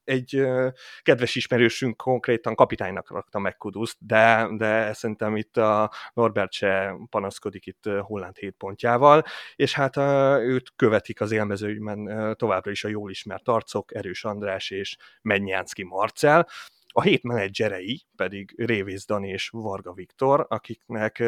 egy 0.05 0.47
kedves 1.03 1.35
ismerősünk 1.35 1.97
konkrétan 1.97 2.55
kapitánynak 2.55 3.11
rakta 3.11 3.39
meg 3.39 3.57
Kuduszt, 3.57 3.97
de, 3.99 4.49
de 4.57 4.93
szerintem 4.93 5.37
itt 5.37 5.57
a 5.57 5.91
Norbert 6.13 6.53
se 6.53 6.95
panaszkodik 7.11 7.67
itt 7.67 7.85
Holland 8.01 8.37
7 8.37 8.55
pontjával, 8.59 9.25
és 9.55 9.75
hát 9.75 9.97
őt 10.41 10.73
követik 10.77 11.21
az 11.21 11.33
élmezőjében 11.33 12.35
továbbra 12.37 12.71
is 12.71 12.85
a 12.85 12.89
jól 12.89 13.11
ismert 13.11 13.49
arcok, 13.49 13.95
Erős 13.95 14.25
András 14.25 14.71
és 14.71 14.97
Mennyánszki 15.23 15.85
Marcel, 15.85 16.49
a 16.93 17.03
hét 17.03 17.23
menedzserei 17.23 18.03
pedig 18.17 18.55
Révész 18.57 19.07
Dani 19.07 19.29
és 19.29 19.49
Varga 19.49 19.93
Viktor, 19.93 20.47
akiknek 20.49 21.19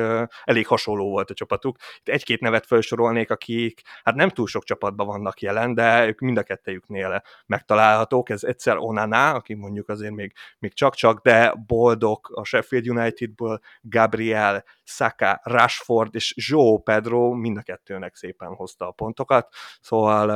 elég 0.45 0.67
hasonló 0.67 1.11
volt 1.11 1.31
a 1.31 1.35
csapatuk. 1.35 1.77
Itt 1.99 2.09
egy-két 2.09 2.41
nevet 2.41 2.67
felsorolnék, 2.67 3.31
akik 3.31 3.83
hát 4.03 4.15
nem 4.15 4.29
túl 4.29 4.47
sok 4.47 4.65
csapatban 4.65 5.07
vannak 5.07 5.41
jelen, 5.41 5.75
de 5.75 6.07
ők 6.07 6.21
mind 6.21 6.37
a 6.37 6.43
kettejüknél 6.43 7.23
megtalálhatók. 7.47 8.31
Ez 8.31 8.45
egyszer 8.45 8.77
Onana, 8.77 9.35
aki 9.35 9.55
mondjuk 9.55 9.89
azért 9.89 10.15
még, 10.15 10.33
még 10.59 10.73
csak-csak, 10.73 11.21
de 11.21 11.55
Boldog 11.67 12.31
a 12.35 12.45
Sheffield 12.45 12.89
Unitedből, 12.89 13.61
Gabriel, 13.81 14.65
Saka, 14.85 15.41
Rashford 15.43 16.15
és 16.15 16.35
Joe 16.37 16.79
Pedro 16.85 17.33
mind 17.33 17.57
a 17.57 17.63
kettőnek 17.63 18.15
szépen 18.15 18.55
hozta 18.55 18.87
a 18.87 18.91
pontokat, 18.91 19.55
szóval 19.81 20.31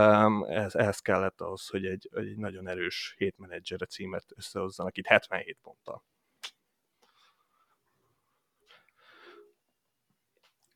ez, 0.46 0.74
ez 0.74 0.98
kellett 0.98 1.40
ahhoz, 1.40 1.68
hogy 1.68 1.84
egy, 1.84 2.08
egy 2.12 2.36
nagyon 2.36 2.68
erős 2.68 3.14
hétmenedzsere 3.16 3.86
címet 3.86 4.24
összehozzanak 4.36 4.96
itt 4.96 5.06
77 5.06 5.58
ponttal. 5.62 6.04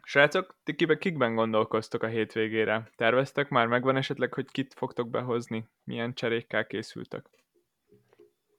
Srácok, 0.05 0.57
ti 0.65 0.75
kibe, 0.75 0.99
kikben 0.99 1.35
gondolkoztok 1.35 2.03
a 2.03 2.07
hétvégére? 2.07 2.91
Terveztek 2.97 3.49
már? 3.49 3.67
Megvan 3.67 3.97
esetleg, 3.97 4.35
hogy 4.35 4.51
kit 4.51 4.75
fogtok 4.75 5.11
behozni? 5.11 5.69
Milyen 5.85 6.15
cserékkel 6.15 6.67
készültek? 6.67 7.42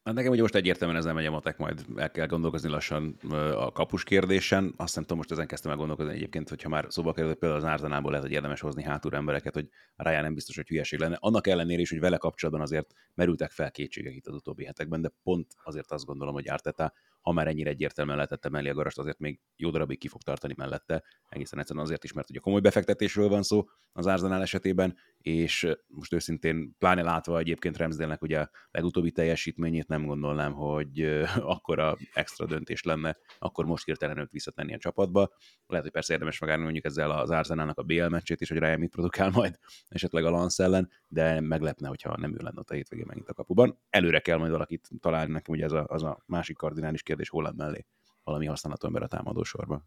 Hát 0.03 0.13
nekem 0.13 0.31
ugye 0.31 0.41
most 0.41 0.55
egyértelműen 0.55 0.99
ez 0.99 1.05
nem 1.05 1.15
megy 1.15 1.25
a 1.25 1.31
matek, 1.31 1.57
majd 1.57 1.85
el 1.95 2.11
kell 2.11 2.25
gondolkozni 2.25 2.69
lassan 2.69 3.17
a 3.55 3.71
kapus 3.71 4.03
kérdésen. 4.03 4.73
Azt 4.77 4.93
nem 4.93 5.03
tudom, 5.03 5.17
most 5.17 5.31
ezen 5.31 5.47
kezdtem 5.47 5.71
el 5.71 5.77
gondolkozni 5.77 6.13
egyébként, 6.13 6.49
hogyha 6.49 6.69
már 6.69 6.85
szóba 6.89 7.13
került, 7.13 7.37
például 7.37 7.61
az 7.61 7.67
Árzanából 7.67 8.11
lehet, 8.11 8.25
hogy 8.25 8.35
érdemes 8.35 8.59
hozni 8.59 8.83
hátúr 8.83 9.13
embereket, 9.13 9.53
hogy 9.53 9.69
Ryan 9.95 10.23
nem 10.23 10.33
biztos, 10.33 10.55
hogy 10.55 10.67
hülyeség 10.67 10.99
lenne. 10.99 11.17
Annak 11.19 11.47
ellenére 11.47 11.81
is, 11.81 11.89
hogy 11.89 11.99
vele 11.99 12.17
kapcsolatban 12.17 12.63
azért 12.63 12.93
merültek 13.13 13.51
fel 13.51 13.71
kétségek 13.71 14.15
itt 14.15 14.27
az 14.27 14.33
utóbbi 14.33 14.65
hetekben, 14.65 15.01
de 15.01 15.11
pont 15.23 15.47
azért 15.63 15.91
azt 15.91 16.05
gondolom, 16.05 16.33
hogy 16.33 16.47
Árteta 16.47 16.93
ha 17.23 17.31
már 17.31 17.47
ennyire 17.47 17.69
egyértelműen 17.69 18.15
lehetette 18.15 18.49
mellé 18.49 18.69
a 18.69 18.73
garast, 18.73 18.97
azért 18.97 19.19
még 19.19 19.39
jó 19.55 19.69
darabig 19.69 19.99
ki 19.99 20.07
fog 20.07 20.21
tartani 20.21 20.53
mellette, 20.57 21.03
egészen 21.29 21.59
egyszerűen 21.59 21.85
azért 21.85 22.03
is, 22.03 22.13
mert 22.13 22.29
ugye 22.29 22.39
komoly 22.39 22.59
befektetésről 22.61 23.29
van 23.29 23.43
szó 23.43 23.63
az 23.91 24.07
Arsenal 24.07 24.41
esetében, 24.41 24.97
és 25.17 25.67
most 25.87 26.13
őszintén, 26.13 26.75
pláne 26.77 27.01
látva 27.01 27.39
egyébként 27.39 27.77
Remsdale-nek 27.77 28.21
ugye 28.21 28.39
a 28.39 28.49
legutóbbi 28.71 29.11
teljesítményét 29.11 29.87
nem 29.87 30.05
gondolnám, 30.05 30.53
hogy 30.53 31.01
akkora 31.55 31.97
extra 32.13 32.45
döntés 32.45 32.83
lenne, 32.83 33.17
akkor 33.39 33.65
most 33.65 33.85
hirtelen 33.85 34.17
őt 34.17 34.31
visszatenni 34.31 34.73
a 34.73 34.77
csapatba. 34.77 35.31
Lehet, 35.67 35.83
hogy 35.83 35.93
persze 35.93 36.13
érdemes 36.13 36.39
megállni 36.39 36.63
mondjuk 36.63 36.85
ezzel 36.85 37.11
az 37.11 37.29
Arsenalnak 37.29 37.77
a 37.77 37.83
BL 37.83 38.07
meccsét 38.07 38.41
is, 38.41 38.49
hogy 38.49 38.57
Ryan 38.57 38.79
mit 38.79 38.91
produkál 38.91 39.29
majd 39.29 39.59
esetleg 39.87 40.25
a 40.25 40.29
Lance 40.29 40.63
ellen, 40.63 40.89
de 41.07 41.39
meglepne, 41.39 41.87
hogyha 41.87 42.17
nem 42.17 42.33
ő 42.33 42.37
lenne 42.41 42.59
ott 42.59 42.69
a 42.69 42.73
hétvégén 42.73 43.05
megint 43.07 43.29
a 43.29 43.33
kapuban. 43.33 43.79
Előre 43.89 44.19
kell 44.19 44.37
majd 44.37 44.51
valakit 44.51 44.89
találni, 44.99 45.31
nekem 45.31 45.53
ugye 45.53 45.63
ez 45.63 45.71
a, 45.71 45.85
az 45.87 46.03
a 46.03 46.23
másik 46.25 46.57
kardinális 46.57 47.03
kérdés 47.13 47.29
Holland 47.29 47.57
mellé 47.57 47.85
valami 48.23 48.45
használható 48.45 48.87
ember 48.87 49.01
a 49.03 49.07
támadó 49.07 49.43
sorban. 49.43 49.83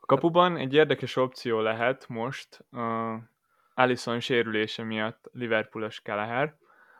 A 0.00 0.06
kapuban 0.06 0.56
egy 0.56 0.74
érdekes 0.74 1.16
opció 1.16 1.60
lehet 1.60 2.08
most 2.08 2.64
uh, 2.70 3.14
Allison 3.74 4.20
sérülése 4.20 4.82
miatt 4.82 5.28
Liverpoolos 5.32 6.00
Keleher, 6.00 6.56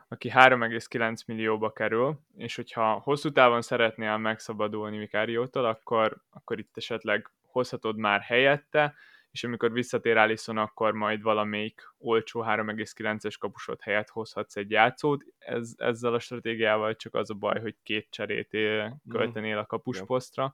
aki 0.07 0.31
3,9 0.33 1.25
millióba 1.25 1.71
kerül, 1.71 2.19
és 2.37 2.55
hogyha 2.55 2.99
hosszú 2.99 3.31
távon 3.31 3.61
szeretnél 3.61 4.17
megszabadulni 4.17 4.97
Vikáriótól, 4.97 5.65
akkor, 5.65 6.17
akkor 6.29 6.59
itt 6.59 6.77
esetleg 6.77 7.29
hozhatod 7.51 7.97
már 7.97 8.21
helyette, 8.21 8.93
és 9.35 9.43
amikor 9.43 9.71
visszatér 9.71 10.17
Allison, 10.17 10.57
akkor 10.57 10.93
majd 10.93 11.21
valamelyik 11.21 11.81
olcsó 11.97 12.43
3,9-es 12.47 13.35
kapusod 13.39 13.81
helyett 13.81 14.09
hozhatsz 14.09 14.55
egy 14.55 14.71
játszót. 14.71 15.25
Ez, 15.37 15.73
ezzel 15.77 16.13
a 16.13 16.19
stratégiával 16.19 16.95
csak 16.95 17.13
az 17.13 17.29
a 17.29 17.33
baj, 17.33 17.59
hogy 17.61 17.75
két 17.83 18.07
cserét 18.09 18.53
él, 18.53 19.01
költenél 19.09 19.57
a 19.57 19.65
kapusposztra, 19.65 20.53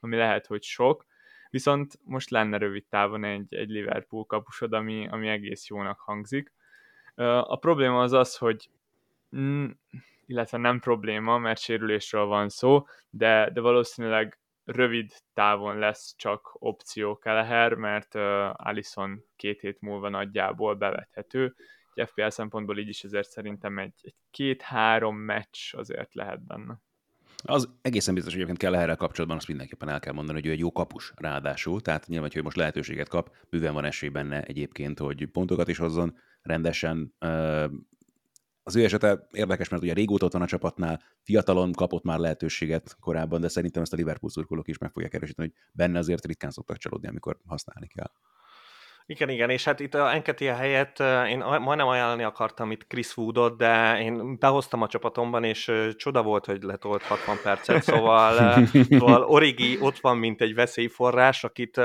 ami 0.00 0.16
lehet, 0.16 0.46
hogy 0.46 0.62
sok. 0.62 1.06
Viszont 1.50 1.98
most 2.04 2.30
lenne 2.30 2.56
rövid 2.56 2.84
távon 2.88 3.24
egy, 3.24 3.54
egy 3.54 3.68
Liverpool 3.68 4.24
kapusod, 4.24 4.72
ami, 4.72 5.08
ami 5.10 5.28
egész 5.28 5.66
jónak 5.66 6.00
hangzik. 6.00 6.52
A 7.40 7.56
probléma 7.56 8.00
az 8.00 8.12
az, 8.12 8.36
hogy 8.36 8.70
illetve 10.26 10.58
nem 10.58 10.80
probléma, 10.80 11.38
mert 11.38 11.60
sérülésről 11.60 12.24
van 12.24 12.48
szó, 12.48 12.86
de, 13.10 13.50
de 13.52 13.60
valószínűleg 13.60 14.38
rövid 14.64 15.12
távon 15.34 15.78
lesz 15.78 16.14
csak 16.16 16.50
opció 16.52 17.18
Keleher, 17.18 17.74
mert 17.74 18.14
uh, 18.14 18.22
Allison 18.52 19.24
két 19.36 19.60
hét 19.60 19.80
múlva 19.80 20.08
nagyjából 20.08 20.74
bevethető. 20.74 21.54
Egy 21.94 22.08
FPL 22.08 22.28
szempontból 22.28 22.78
így 22.78 22.88
is 22.88 23.04
ezért 23.04 23.30
szerintem 23.30 23.78
egy, 23.78 23.94
egy 24.00 24.14
két-három 24.30 25.16
meccs 25.16 25.74
azért 25.74 26.14
lehet 26.14 26.46
benne. 26.46 26.80
Az 27.44 27.68
egészen 27.80 28.14
biztos, 28.14 28.32
hogy 28.32 28.42
egyébként 28.42 28.72
kell 28.72 28.82
erre 28.82 28.94
kapcsolatban, 28.94 29.38
azt 29.38 29.48
mindenképpen 29.48 29.88
el 29.88 30.00
kell 30.00 30.12
mondani, 30.12 30.38
hogy 30.38 30.48
ő 30.48 30.52
egy 30.52 30.58
jó 30.58 30.72
kapus 30.72 31.12
ráadásul, 31.16 31.80
tehát 31.80 32.06
nyilván, 32.06 32.30
hogy 32.32 32.42
most 32.42 32.56
lehetőséget 32.56 33.08
kap, 33.08 33.36
bőven 33.50 33.74
van 33.74 33.84
esély 33.84 34.08
benne 34.08 34.42
egyébként, 34.42 34.98
hogy 34.98 35.26
pontokat 35.26 35.68
is 35.68 35.78
hozzon 35.78 36.18
rendesen, 36.42 37.14
az 38.62 38.76
ő 38.76 38.84
esete 38.84 39.26
érdekes, 39.30 39.68
mert 39.68 39.82
ugye 39.82 39.92
régóta 39.92 40.24
ott 40.24 40.32
van 40.32 40.42
a 40.42 40.46
csapatnál, 40.46 41.02
fiatalon 41.22 41.72
kapott 41.72 42.02
már 42.04 42.18
lehetőséget 42.18 42.96
korábban, 43.00 43.40
de 43.40 43.48
szerintem 43.48 43.82
ezt 43.82 43.92
a 43.92 43.96
Liverpool 43.96 44.30
szurkolók 44.30 44.68
is 44.68 44.78
meg 44.78 44.90
fogják 44.90 45.14
erősíteni, 45.14 45.52
hogy 45.52 45.70
benne 45.72 45.98
azért 45.98 46.26
ritkán 46.26 46.50
szoktak 46.50 46.76
csalódni, 46.76 47.08
amikor 47.08 47.38
használni 47.46 47.86
kell. 47.86 48.10
Igen, 49.06 49.28
igen, 49.28 49.50
és 49.50 49.64
hát 49.64 49.80
itt 49.80 49.94
a 49.94 50.12
Enketia 50.14 50.54
helyett 50.54 50.98
én 51.28 51.38
majdnem 51.38 51.86
ajánlani 51.86 52.22
akartam 52.22 52.70
itt 52.70 52.86
Chris 52.86 53.16
Woodot, 53.16 53.56
de 53.56 54.00
én 54.00 54.38
behoztam 54.38 54.82
a 54.82 54.86
csapatomban, 54.86 55.44
és 55.44 55.72
csoda 55.96 56.22
volt, 56.22 56.44
hogy 56.44 56.62
letolt 56.62 57.02
60 57.02 57.36
percet, 57.42 57.82
szóval, 57.82 58.64
szóval 58.98 59.22
Origi 59.22 59.78
ott 59.80 59.98
van, 59.98 60.16
mint 60.16 60.40
egy 60.40 60.54
veszélyforrás, 60.54 61.44
akit 61.44 61.76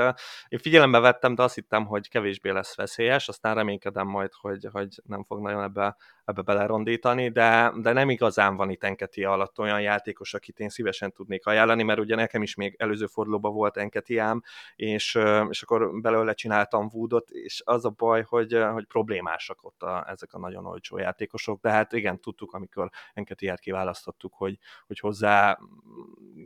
én 0.48 0.58
figyelembe 0.58 0.98
vettem, 0.98 1.34
de 1.34 1.42
azt 1.42 1.54
hittem, 1.54 1.86
hogy 1.86 2.08
kevésbé 2.08 2.50
lesz 2.50 2.76
veszélyes, 2.76 3.28
aztán 3.28 3.54
reménykedem 3.54 4.06
majd, 4.06 4.30
hogy, 4.40 4.68
hogy 4.72 4.88
nem 5.04 5.24
fog 5.24 5.40
nagyon 5.40 5.62
ebbe 5.62 5.96
ebbe 6.28 6.42
belerondítani, 6.42 7.28
de, 7.28 7.72
de 7.76 7.92
nem 7.92 8.10
igazán 8.10 8.56
van 8.56 8.70
itt 8.70 8.84
Enketi 8.84 9.24
alatt 9.24 9.58
olyan 9.58 9.80
játékos, 9.80 10.34
akit 10.34 10.58
én 10.58 10.68
szívesen 10.68 11.12
tudnék 11.12 11.46
ajánlani, 11.46 11.82
mert 11.82 11.98
ugye 11.98 12.14
nekem 12.14 12.42
is 12.42 12.54
még 12.54 12.74
előző 12.78 13.06
fordulóban 13.06 13.52
volt 13.52 13.76
Enketiám, 13.76 14.42
és, 14.76 15.18
és 15.48 15.62
akkor 15.62 16.00
belőle 16.00 16.32
csináltam 16.32 16.88
Woodot, 16.92 17.30
és 17.30 17.62
az 17.64 17.84
a 17.84 17.90
baj, 17.90 18.22
hogy, 18.22 18.58
hogy 18.72 18.86
problémásak 18.86 19.64
ott 19.64 19.82
a, 19.82 20.04
ezek 20.08 20.32
a 20.32 20.38
nagyon 20.38 20.66
olcsó 20.66 20.98
játékosok, 20.98 21.60
de 21.60 21.70
hát 21.70 21.92
igen, 21.92 22.20
tudtuk, 22.20 22.52
amikor 22.52 22.90
Enketiát 23.14 23.60
kiválasztottuk, 23.60 24.34
hogy, 24.34 24.58
hogy 24.86 24.98
hozzá 24.98 25.58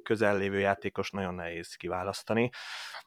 közel 0.02 0.36
lévő 0.36 0.58
játékos 0.58 1.10
nagyon 1.10 1.34
nehéz 1.34 1.74
kiválasztani. 1.74 2.50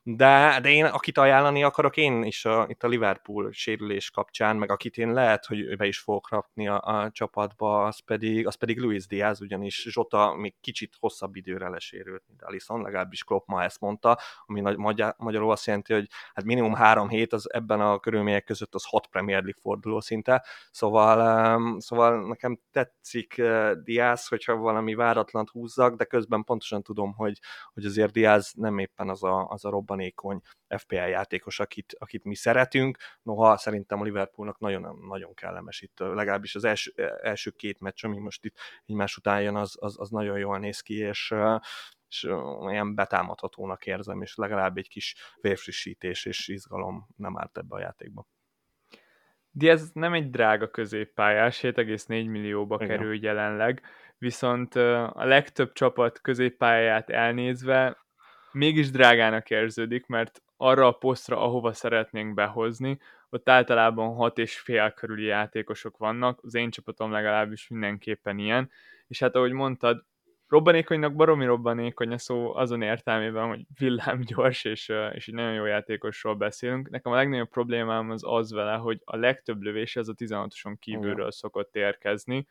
De, 0.04 0.60
de 0.62 0.70
én, 0.70 0.86
akit 0.86 1.18
ajánlani 1.18 1.64
akarok, 1.64 1.98
én 1.98 2.24
is 2.24 2.46
a, 2.46 2.66
itt 2.70 2.84
a 2.84 2.88
Liverpool 2.88 3.52
sérülés 3.52 4.10
kapcsán, 4.10 4.56
meg 4.56 4.72
akit 4.72 4.98
én 4.98 5.14
lehet, 5.14 5.46
hogy 5.46 5.78
be 5.78 5.86
is 5.86 6.00
fogok 6.00 6.30
rakni 6.30 6.65
a, 6.68 6.82
a 6.82 7.12
csapatba, 7.12 7.84
az 7.84 8.00
pedig, 8.00 8.48
az 8.48 8.56
pedig 8.56 8.80
Luis 8.80 9.08
Diaz, 9.08 9.42
ugyanis 9.42 9.86
Zsota 9.90 10.34
még 10.36 10.56
kicsit 10.62 10.96
hosszabb 11.00 11.36
időre 11.36 11.70
lesérült, 11.70 12.24
mint 12.28 12.42
Alisson, 12.42 12.82
legalábbis 12.82 13.24
Klopp 13.24 13.48
ma 13.48 13.64
ezt 13.64 13.80
mondta, 13.80 14.20
ami 14.46 14.62
nagy, 14.62 14.78
magyar, 14.78 15.16
magyarul 15.18 15.52
azt 15.52 15.66
jelenti, 15.66 15.94
hogy 15.94 16.08
hát 16.34 16.46
minimum 16.46 16.74
három 16.74 17.10
hét 17.10 17.34
az 17.34 17.54
ebben 17.54 17.82
a 17.82 18.00
körülmények 18.00 18.44
között 18.44 18.74
az 18.76 18.86
hat 18.86 19.08
Premier 19.08 19.42
League 19.42 19.62
forduló 19.62 20.00
szinte, 20.00 20.46
szóval, 20.72 21.56
um, 21.56 21.80
szóval 21.80 22.28
nekem 22.28 22.60
tetszik 22.72 23.36
uh, 23.38 23.72
Diaz, 23.72 24.28
hogyha 24.28 24.56
valami 24.56 24.94
váratlant 24.96 25.50
húzzak, 25.50 25.96
de 25.96 26.06
közben 26.06 26.44
pontosan 26.44 26.82
tudom, 26.82 27.14
hogy, 27.14 27.40
hogy 27.74 27.86
azért 27.86 28.12
Diaz 28.12 28.52
nem 28.56 28.78
éppen 28.78 29.10
az 29.10 29.24
a, 29.24 29.48
az 29.48 29.66
a 29.66 29.70
robbanékony 29.70 30.42
FPL 30.78 30.96
játékos, 30.96 31.60
akit, 31.60 31.96
akit 32.00 32.24
mi 32.24 32.36
szeretünk, 32.36 32.98
noha 33.22 33.58
szerintem 33.58 34.00
a 34.02 34.04
Liverpoolnak 34.04 34.60
nagyon, 34.60 35.00
nagyon 35.08 35.34
kellemes 35.34 35.82
itt, 35.82 36.00
legalábbis 36.00 36.55
az 36.56 36.64
első, 36.64 36.94
első 37.22 37.52
két 37.52 37.80
meccs, 37.80 38.06
ami 38.06 38.20
most 38.20 38.46
itt 38.46 38.58
egymás 38.86 39.18
után 39.18 39.42
jön, 39.42 39.56
az, 39.56 39.78
az, 39.80 40.00
az 40.00 40.10
nagyon 40.10 40.38
jól 40.38 40.60
néz 40.60 40.82
ki, 40.82 40.98
és, 40.98 41.34
és 42.08 42.24
olyan 42.60 42.96
betámadhatónak 42.96 43.86
érzem, 43.86 44.22
és 44.22 44.36
legalább 44.36 44.78
egy 44.78 44.90
kis 44.90 45.16
vérfrissítés 45.42 46.26
és 46.26 46.48
izgalom 46.48 47.08
nem 47.16 47.38
árt 47.38 47.58
ebbe 47.58 47.76
a 47.76 47.80
játékba. 47.80 48.28
De 49.52 49.70
ez 49.70 49.90
nem 49.94 50.14
egy 50.14 50.30
drága 50.30 50.68
középpályás, 50.70 51.60
7,4 51.60 52.08
millióba 52.08 52.76
Igen. 52.76 52.88
kerül 52.88 53.24
jelenleg, 53.24 53.82
viszont 54.18 54.76
a 54.76 55.26
legtöbb 55.26 55.72
csapat 55.74 56.22
középpályáját 56.22 57.10
elnézve 57.10 58.06
mégis 58.52 58.92
drágának 58.92 59.50
érződik, 59.50 60.06
mert 60.06 60.44
arra 60.58 60.88
a 60.88 60.92
posztra, 60.92 61.42
ahova 61.42 61.74
szeretnénk 61.74 62.34
behozni, 62.34 63.00
ott 63.30 63.50
általában 63.50 64.16
hat 64.16 64.38
és 64.38 64.60
fél 64.60 64.92
körüli 64.92 65.26
játékosok 65.26 65.98
vannak, 65.98 66.40
az 66.44 66.56
én 66.56 66.70
csapatom 66.70 67.12
legalábbis 67.12 67.68
mindenképpen 67.68 68.38
ilyen, 68.38 68.72
és 69.08 69.20
hát 69.20 69.36
ahogy 69.36 69.52
mondtad, 69.52 70.06
robbanékonynak 70.48 71.16
baromi 71.16 71.46
robbanékony 71.46 72.12
a 72.12 72.18
szó 72.18 72.56
azon 72.56 72.82
értelmében, 72.82 73.48
hogy 73.48 73.66
villám 73.78 74.22
gyors, 74.22 74.64
és, 74.64 74.94
és 75.14 75.28
egy 75.28 75.34
nagyon 75.34 75.54
jó 75.54 75.66
játékosról 75.66 76.36
beszélünk. 76.36 76.90
Nekem 76.90 77.12
a 77.12 77.16
legnagyobb 77.16 77.50
problémám 77.50 78.10
az 78.10 78.22
az 78.26 78.52
vele, 78.52 78.76
hogy 78.76 79.02
a 79.04 79.16
legtöbb 79.16 79.62
lövés 79.62 79.96
az 79.96 80.10
a 80.10 80.14
16-oson 80.14 80.76
kívülről 80.80 81.32
szokott 81.32 81.76
érkezni, 81.76 82.48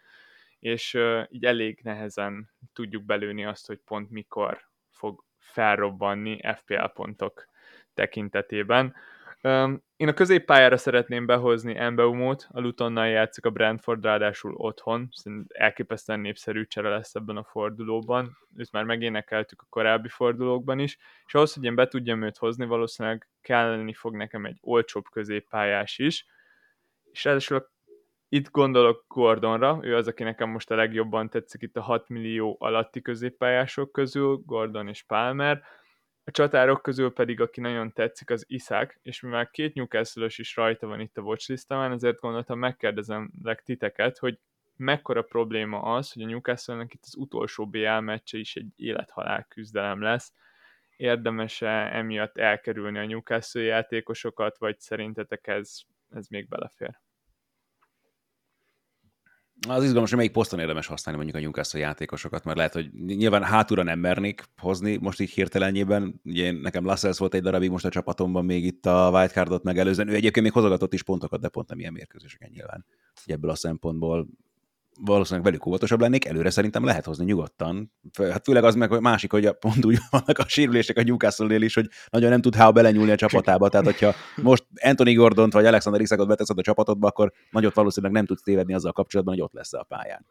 és 0.58 0.98
így 1.28 1.44
elég 1.44 1.80
nehezen 1.82 2.50
tudjuk 2.72 3.04
belőni 3.04 3.44
azt, 3.44 3.66
hogy 3.66 3.78
pont 3.84 4.10
mikor 4.10 4.68
fog 4.90 5.24
felrobbanni 5.38 6.40
FPL 6.56 6.84
pontok 6.84 7.48
tekintetében. 7.94 8.94
Én 9.96 10.08
a 10.08 10.12
középpályára 10.14 10.76
szeretném 10.76 11.26
behozni 11.26 11.76
Embeumot, 11.76 12.46
a 12.50 12.60
Lutonnal 12.60 13.06
játszik 13.06 13.44
a 13.44 13.50
Brentford, 13.50 14.04
ráadásul 14.04 14.54
otthon, 14.54 15.08
szerintem 15.12 15.46
elképesztően 15.48 16.20
népszerű 16.20 16.66
csere 16.66 16.88
lesz 16.88 17.14
ebben 17.14 17.36
a 17.36 17.44
fordulóban, 17.44 18.36
őt 18.56 18.72
már 18.72 18.84
megénekeltük 18.84 19.62
a 19.62 19.66
korábbi 19.68 20.08
fordulókban 20.08 20.78
is, 20.78 20.98
és 21.26 21.34
ahhoz, 21.34 21.54
hogy 21.54 21.64
én 21.64 21.74
be 21.74 21.88
tudjam 21.88 22.22
őt 22.22 22.36
hozni, 22.36 22.66
valószínűleg 22.66 23.28
kelleni 23.40 23.92
fog 23.92 24.16
nekem 24.16 24.44
egy 24.44 24.58
olcsóbb 24.60 25.04
középpályás 25.10 25.98
is, 25.98 26.26
és 27.10 27.24
ráadásul 27.24 27.68
itt 28.28 28.50
gondolok 28.50 29.04
Gordonra, 29.08 29.78
ő 29.82 29.96
az, 29.96 30.08
aki 30.08 30.22
nekem 30.22 30.50
most 30.50 30.70
a 30.70 30.74
legjobban 30.74 31.30
tetszik 31.30 31.62
itt 31.62 31.76
a 31.76 31.82
6 31.82 32.08
millió 32.08 32.56
alatti 32.60 33.02
középpályások 33.02 33.92
közül, 33.92 34.42
Gordon 34.46 34.88
és 34.88 35.02
Palmer, 35.02 35.62
a 36.24 36.30
csatárok 36.30 36.82
közül 36.82 37.12
pedig, 37.12 37.40
aki 37.40 37.60
nagyon 37.60 37.92
tetszik, 37.92 38.30
az 38.30 38.44
Iszák, 38.48 38.98
és 39.02 39.20
mivel 39.20 39.50
két 39.50 39.74
newcastle 39.74 40.24
is 40.26 40.56
rajta 40.56 40.86
van 40.86 41.00
itt 41.00 41.16
a 41.16 41.22
watchlistamán, 41.22 41.92
ezért 41.92 42.20
gondoltam 42.20 42.58
megkérdezem 42.58 43.32
titeket, 43.64 44.18
hogy 44.18 44.38
mekkora 44.76 45.22
probléma 45.22 45.80
az, 45.80 46.12
hogy 46.12 46.22
a 46.22 46.26
newcastle 46.26 46.86
itt 46.88 47.04
az 47.04 47.16
utolsó 47.16 47.66
BL 47.66 47.98
meccse 47.98 48.38
is 48.38 48.56
egy 48.56 48.66
élethalál 48.76 49.46
küzdelem 49.48 50.02
lesz. 50.02 50.32
Érdemes-e 50.96 51.96
emiatt 51.96 52.38
elkerülni 52.38 52.98
a 52.98 53.06
Newcastle 53.06 53.62
játékosokat, 53.62 54.58
vagy 54.58 54.80
szerintetek 54.80 55.46
ez, 55.46 55.80
ez 56.10 56.26
még 56.28 56.48
belefér? 56.48 57.03
Az 59.68 59.84
izgalmas, 59.84 60.08
hogy 60.08 60.18
melyik 60.18 60.32
poszton 60.32 60.58
érdemes 60.58 60.86
használni 60.86 61.22
mondjuk 61.22 61.42
a 61.42 61.46
Newcastle 61.46 61.80
játékosokat, 61.80 62.44
mert 62.44 62.56
lehet, 62.56 62.72
hogy 62.72 62.92
nyilván 62.92 63.42
hátulra 63.42 63.82
nem 63.82 63.98
mernék 63.98 64.44
hozni 64.56 64.96
most 64.96 65.20
így 65.20 65.30
hirtelenjében. 65.30 66.20
Ugye 66.24 66.52
nekem 66.52 66.84
Lascelles 66.84 67.18
volt 67.18 67.34
egy 67.34 67.42
darabig 67.42 67.70
most 67.70 67.84
a 67.84 67.88
csapatomban 67.88 68.44
még 68.44 68.64
itt 68.64 68.86
a 68.86 69.10
wildcardot 69.12 69.62
megelőzően. 69.62 70.08
Ő 70.08 70.14
egyébként 70.14 70.44
még 70.44 70.54
hozogatott 70.54 70.92
is 70.92 71.02
pontokat, 71.02 71.40
de 71.40 71.48
pont 71.48 71.68
nem 71.68 71.78
ilyen 71.78 71.92
mérkőzéseken 71.92 72.50
nyilván. 72.52 72.86
ebből 73.24 73.50
a 73.50 73.54
szempontból 73.54 74.28
valószínűleg 75.00 75.44
velük 75.44 75.66
óvatosabb 75.66 76.00
lennék, 76.00 76.24
előre 76.24 76.50
szerintem 76.50 76.84
lehet 76.84 77.04
hozni 77.04 77.24
nyugodtan. 77.24 77.92
Hát 78.18 78.44
főleg 78.44 78.64
az 78.64 78.74
meg, 78.74 78.88
hogy 78.88 79.00
másik, 79.00 79.30
hogy 79.30 79.50
pont 79.58 79.84
úgy 79.84 79.98
vannak 80.10 80.38
a 80.38 80.48
sérülések 80.48 80.96
a 80.96 81.02
newcastle 81.02 81.56
is, 81.56 81.74
hogy 81.74 81.88
nagyon 82.10 82.30
nem 82.30 82.40
tud 82.40 82.54
Howe 82.54 82.72
belenyúlni 82.72 83.10
a 83.10 83.16
csapatába, 83.16 83.68
tehát 83.68 83.86
hogyha 83.86 84.14
most 84.36 84.64
Anthony 84.82 85.14
Gordont 85.14 85.52
vagy 85.52 85.66
Alexander 85.66 86.00
Isakot 86.00 86.28
beteszed 86.28 86.58
a 86.58 86.62
csapatodba, 86.62 87.06
akkor 87.06 87.32
nagyot 87.50 87.74
valószínűleg 87.74 88.14
nem 88.14 88.26
tudsz 88.26 88.42
tévedni 88.42 88.74
azzal 88.74 88.92
kapcsolatban, 88.92 89.34
hogy 89.34 89.42
ott 89.42 89.52
lesz 89.52 89.72
a 89.72 89.82
pályán. 89.82 90.26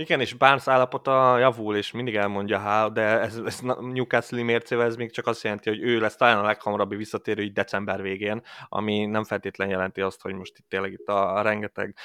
Igen, 0.00 0.20
és 0.20 0.34
Barnes 0.34 0.68
állapota 0.68 1.38
javul, 1.38 1.76
és 1.76 1.90
mindig 1.90 2.14
elmondja 2.16 2.58
há, 2.58 2.88
de 2.88 3.02
ez, 3.02 3.36
ez 3.36 3.60
Newcastle 3.80 4.42
mércével 4.42 4.86
ez 4.86 4.96
még 4.96 5.12
csak 5.12 5.26
azt 5.26 5.42
jelenti, 5.42 5.68
hogy 5.68 5.82
ő 5.82 6.00
lesz 6.00 6.16
talán 6.16 6.38
a 6.38 6.42
leghamarabbi 6.42 6.96
visszatérő 6.96 7.42
így 7.42 7.52
december 7.52 8.02
végén, 8.02 8.42
ami 8.68 9.06
nem 9.06 9.24
feltétlen 9.24 9.68
jelenti 9.68 10.00
azt, 10.00 10.22
hogy 10.22 10.34
most 10.34 10.58
itt 10.58 10.68
tényleg 10.68 10.92
itt 10.92 11.08
a, 11.08 11.36
a 11.36 11.42
rengeteg 11.42 11.96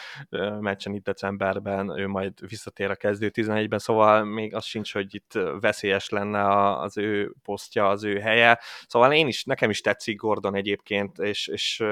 meccsen 0.59 0.93
itt 0.93 1.03
decemberben 1.03 1.99
ő 1.99 2.07
majd 2.07 2.47
visszatér 2.47 2.89
a 2.89 2.95
kezdő 2.95 3.31
11-ben, 3.33 3.79
szóval 3.79 4.23
még 4.23 4.55
az 4.55 4.65
sincs, 4.65 4.93
hogy 4.93 5.15
itt 5.15 5.39
veszélyes 5.59 6.09
lenne 6.09 6.71
az 6.79 6.97
ő 6.97 7.33
posztja, 7.43 7.87
az 7.87 8.03
ő 8.03 8.19
helye. 8.19 8.59
Szóval 8.87 9.13
én 9.13 9.27
is, 9.27 9.43
nekem 9.43 9.69
is 9.69 9.81
tetszik 9.81 10.19
Gordon 10.19 10.55
egyébként, 10.55 11.17
és, 11.17 11.47
és 11.47 11.83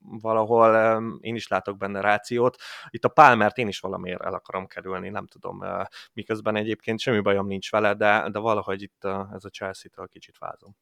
valahol 0.00 1.02
én 1.20 1.34
is 1.34 1.48
látok 1.48 1.76
benne 1.76 2.00
rációt. 2.00 2.56
Itt 2.88 3.04
a 3.04 3.08
Palmert 3.08 3.58
én 3.58 3.68
is 3.68 3.80
valamiért 3.80 4.22
el 4.22 4.34
akarom 4.34 4.66
kerülni, 4.66 5.08
nem 5.20 5.26
tudom, 5.26 5.84
miközben 6.12 6.56
egyébként 6.56 7.00
semmi 7.00 7.20
bajom 7.20 7.46
nincs 7.46 7.70
vele, 7.70 7.94
de, 7.94 8.28
de 8.32 8.38
valahogy 8.38 8.82
itt 8.82 9.04
a, 9.04 9.30
ez 9.32 9.44
a 9.44 9.48
Chelsea-től 9.48 10.06
kicsit 10.06 10.38
vázom. 10.38 10.76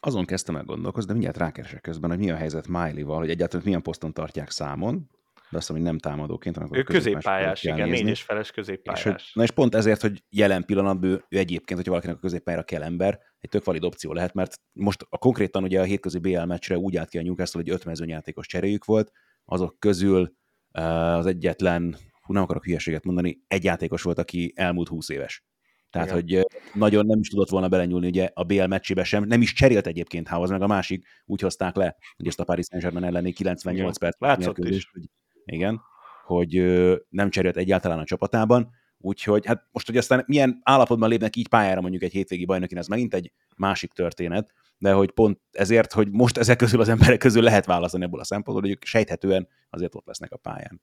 Azon 0.00 0.24
kezdtem 0.24 0.56
el 0.56 0.64
gondolkozni, 0.64 1.06
de 1.06 1.12
mindjárt 1.12 1.38
rákeresek 1.38 1.80
közben, 1.80 2.10
hogy 2.10 2.18
mi 2.18 2.30
a 2.30 2.36
helyzet 2.36 2.68
Miley-val, 2.68 3.18
hogy 3.18 3.30
egyáltalán 3.30 3.64
milyen 3.64 3.82
poszton 3.82 4.12
tartják 4.12 4.50
számon, 4.50 5.10
de 5.50 5.56
azt 5.56 5.68
mondom, 5.68 5.86
hogy 5.86 5.96
nem 6.00 6.12
támadóként, 6.12 6.56
hanem 6.56 6.70
ő 6.72 6.82
középpályás, 6.82 7.62
igen, 7.62 7.88
négy 7.88 8.08
és 8.08 8.22
feles 8.22 8.50
középpályás. 8.50 9.04
És, 9.04 9.10
hogy, 9.10 9.22
na 9.32 9.42
és 9.42 9.50
pont 9.50 9.74
ezért, 9.74 10.00
hogy 10.00 10.24
jelen 10.30 10.64
pillanatban 10.64 11.10
ő, 11.10 11.24
ő 11.28 11.38
egyébként, 11.38 11.78
hogyha 11.78 11.90
valakinek 11.90 12.16
a 12.16 12.20
középpályára 12.20 12.62
kell 12.62 12.82
ember, 12.82 13.20
egy 13.38 13.50
tök 13.50 13.64
valid 13.64 13.84
opció 13.84 14.12
lehet, 14.12 14.34
mert 14.34 14.60
most 14.72 15.06
a 15.08 15.18
konkrétan 15.18 15.62
ugye 15.62 15.80
a 15.80 15.84
hétközi 15.84 16.18
BL 16.18 16.42
meccsre 16.42 16.76
úgy 16.76 16.96
állt 16.96 17.08
ki 17.08 17.18
a 17.18 17.22
Newcastle, 17.22 17.60
hogy 17.60 17.70
öt 17.70 17.84
mezőnyjátékos 17.84 18.46
cseréjük 18.46 18.84
volt, 18.84 19.12
azok 19.44 19.78
közül 19.78 20.34
az 20.70 21.26
egyetlen 21.26 21.96
hú, 22.26 22.32
nem 22.32 22.42
akarok 22.42 22.64
hülyeséget 22.64 23.04
mondani, 23.04 23.40
egy 23.48 23.64
játékos 23.64 24.02
volt, 24.02 24.18
aki 24.18 24.52
elmúlt 24.54 24.88
20 24.88 25.08
éves. 25.08 25.44
Tehát, 25.90 26.20
Igen. 26.20 26.42
hogy 26.42 26.60
nagyon 26.80 27.06
nem 27.06 27.18
is 27.18 27.28
tudott 27.28 27.48
volna 27.48 27.68
belenyúlni 27.68 28.06
ugye 28.06 28.30
a 28.34 28.44
BL 28.44 28.64
meccsébe 28.64 29.04
sem, 29.04 29.24
nem 29.24 29.40
is 29.40 29.52
cserélt 29.52 29.86
egyébként 29.86 30.28
House, 30.28 30.52
meg 30.52 30.62
a 30.62 30.66
másik 30.66 31.06
úgy 31.24 31.40
hozták 31.40 31.76
le, 31.76 31.96
hogy 32.16 32.26
ezt 32.26 32.40
a 32.40 32.44
Paris 32.44 32.66
Saint-Germain 32.66 33.04
elleni 33.04 33.32
98 33.32 33.96
Igen. 33.96 34.14
perc 34.18 34.58
is. 34.58 34.90
Hogy, 34.92 35.02
igen, 35.44 35.80
hogy 36.24 36.62
nem 37.08 37.30
cserélt 37.30 37.56
egyáltalán 37.56 37.98
a 37.98 38.04
csapatában, 38.04 38.70
úgyhogy 38.98 39.46
hát 39.46 39.66
most, 39.72 39.86
hogy 39.86 39.96
aztán 39.96 40.24
milyen 40.26 40.60
állapotban 40.62 41.08
lépnek 41.08 41.36
így 41.36 41.48
pályára 41.48 41.80
mondjuk 41.80 42.02
egy 42.02 42.12
hétvégi 42.12 42.44
bajnokin, 42.44 42.78
ez 42.78 42.86
megint 42.86 43.14
egy 43.14 43.32
másik 43.56 43.92
történet, 43.92 44.52
de 44.78 44.92
hogy 44.92 45.10
pont 45.10 45.40
ezért, 45.50 45.92
hogy 45.92 46.10
most 46.10 46.38
ezek 46.38 46.56
közül 46.56 46.80
az 46.80 46.88
emberek 46.88 47.18
közül 47.18 47.42
lehet 47.42 47.66
választani 47.66 48.04
ebből 48.04 48.20
a 48.20 48.24
szempontból, 48.24 48.68
hogy 48.68 48.76
ők 48.76 48.84
sejthetően 48.84 49.48
azért 49.70 49.94
ott 49.94 50.06
lesznek 50.06 50.32
a 50.32 50.36
pályán. 50.36 50.82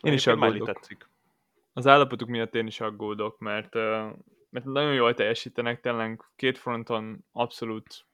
Én 0.00 0.12
is 0.12 0.26
aggódok. 0.26 0.66
Tetszik. 0.66 1.08
Az 1.72 1.86
állapotuk 1.86 2.28
miatt 2.28 2.54
én 2.54 2.66
is 2.66 2.80
aggódok, 2.80 3.38
mert, 3.38 3.74
mert 4.50 4.64
nagyon 4.64 4.94
jól 4.94 5.14
teljesítenek, 5.14 5.80
tényleg 5.80 6.20
két 6.36 6.58
fronton 6.58 7.24
abszolút 7.32 8.06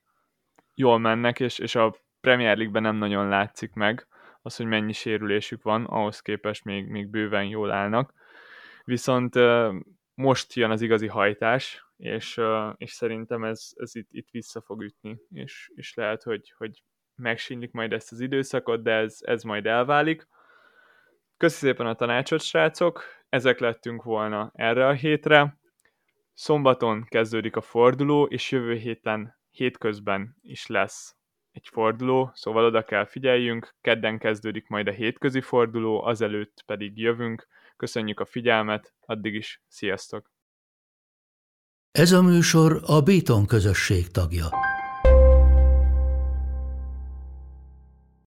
jól 0.74 0.98
mennek, 0.98 1.40
és, 1.40 1.58
és 1.58 1.74
a 1.74 1.94
Premier 2.20 2.56
League-ben 2.56 2.82
nem 2.82 2.96
nagyon 2.96 3.28
látszik 3.28 3.72
meg 3.72 4.08
az, 4.42 4.56
hogy 4.56 4.66
mennyi 4.66 4.92
sérülésük 4.92 5.62
van, 5.62 5.84
ahhoz 5.84 6.20
képest 6.20 6.64
még, 6.64 6.86
még 6.86 7.08
bőven 7.08 7.44
jól 7.44 7.70
állnak. 7.70 8.12
Viszont 8.84 9.34
most 10.14 10.54
jön 10.54 10.70
az 10.70 10.80
igazi 10.80 11.06
hajtás, 11.06 11.86
és, 11.96 12.40
és 12.76 12.90
szerintem 12.90 13.44
ez, 13.44 13.70
ez 13.76 13.94
itt, 13.94 14.08
itt 14.10 14.28
vissza 14.30 14.60
fog 14.60 14.82
ütni, 14.82 15.20
és, 15.32 15.70
és 15.74 15.94
lehet, 15.94 16.22
hogy, 16.22 16.52
hogy 16.56 16.82
megsínlik 17.14 17.72
majd 17.72 17.92
ezt 17.92 18.12
az 18.12 18.20
időszakot, 18.20 18.82
de 18.82 18.92
ez, 18.92 19.18
ez 19.20 19.42
majd 19.42 19.66
elválik. 19.66 20.28
Köszi 21.40 21.56
szépen 21.56 21.86
a 21.86 21.94
tanácsot, 21.94 22.42
srácok! 22.42 23.04
Ezek 23.28 23.58
lettünk 23.58 24.02
volna 24.02 24.50
erre 24.54 24.86
a 24.86 24.92
hétre. 24.92 25.58
Szombaton 26.34 27.04
kezdődik 27.08 27.56
a 27.56 27.60
forduló, 27.60 28.24
és 28.24 28.50
jövő 28.50 28.74
héten 28.74 29.38
hétközben 29.50 30.36
is 30.42 30.66
lesz 30.66 31.16
egy 31.52 31.68
forduló, 31.72 32.30
szóval 32.34 32.64
oda 32.64 32.84
kell 32.84 33.04
figyeljünk. 33.04 33.74
Kedden 33.80 34.18
kezdődik 34.18 34.68
majd 34.68 34.88
a 34.88 34.90
hétközi 34.90 35.40
forduló, 35.40 36.02
azelőtt 36.04 36.62
pedig 36.66 36.98
jövünk. 36.98 37.46
Köszönjük 37.76 38.20
a 38.20 38.24
figyelmet, 38.24 38.94
addig 39.00 39.34
is 39.34 39.62
sziasztok! 39.68 40.30
Ez 41.90 42.12
a 42.12 42.22
műsor 42.22 42.80
a 42.86 43.00
Béton 43.00 43.46
közösség 43.46 44.10
tagja. 44.10 44.69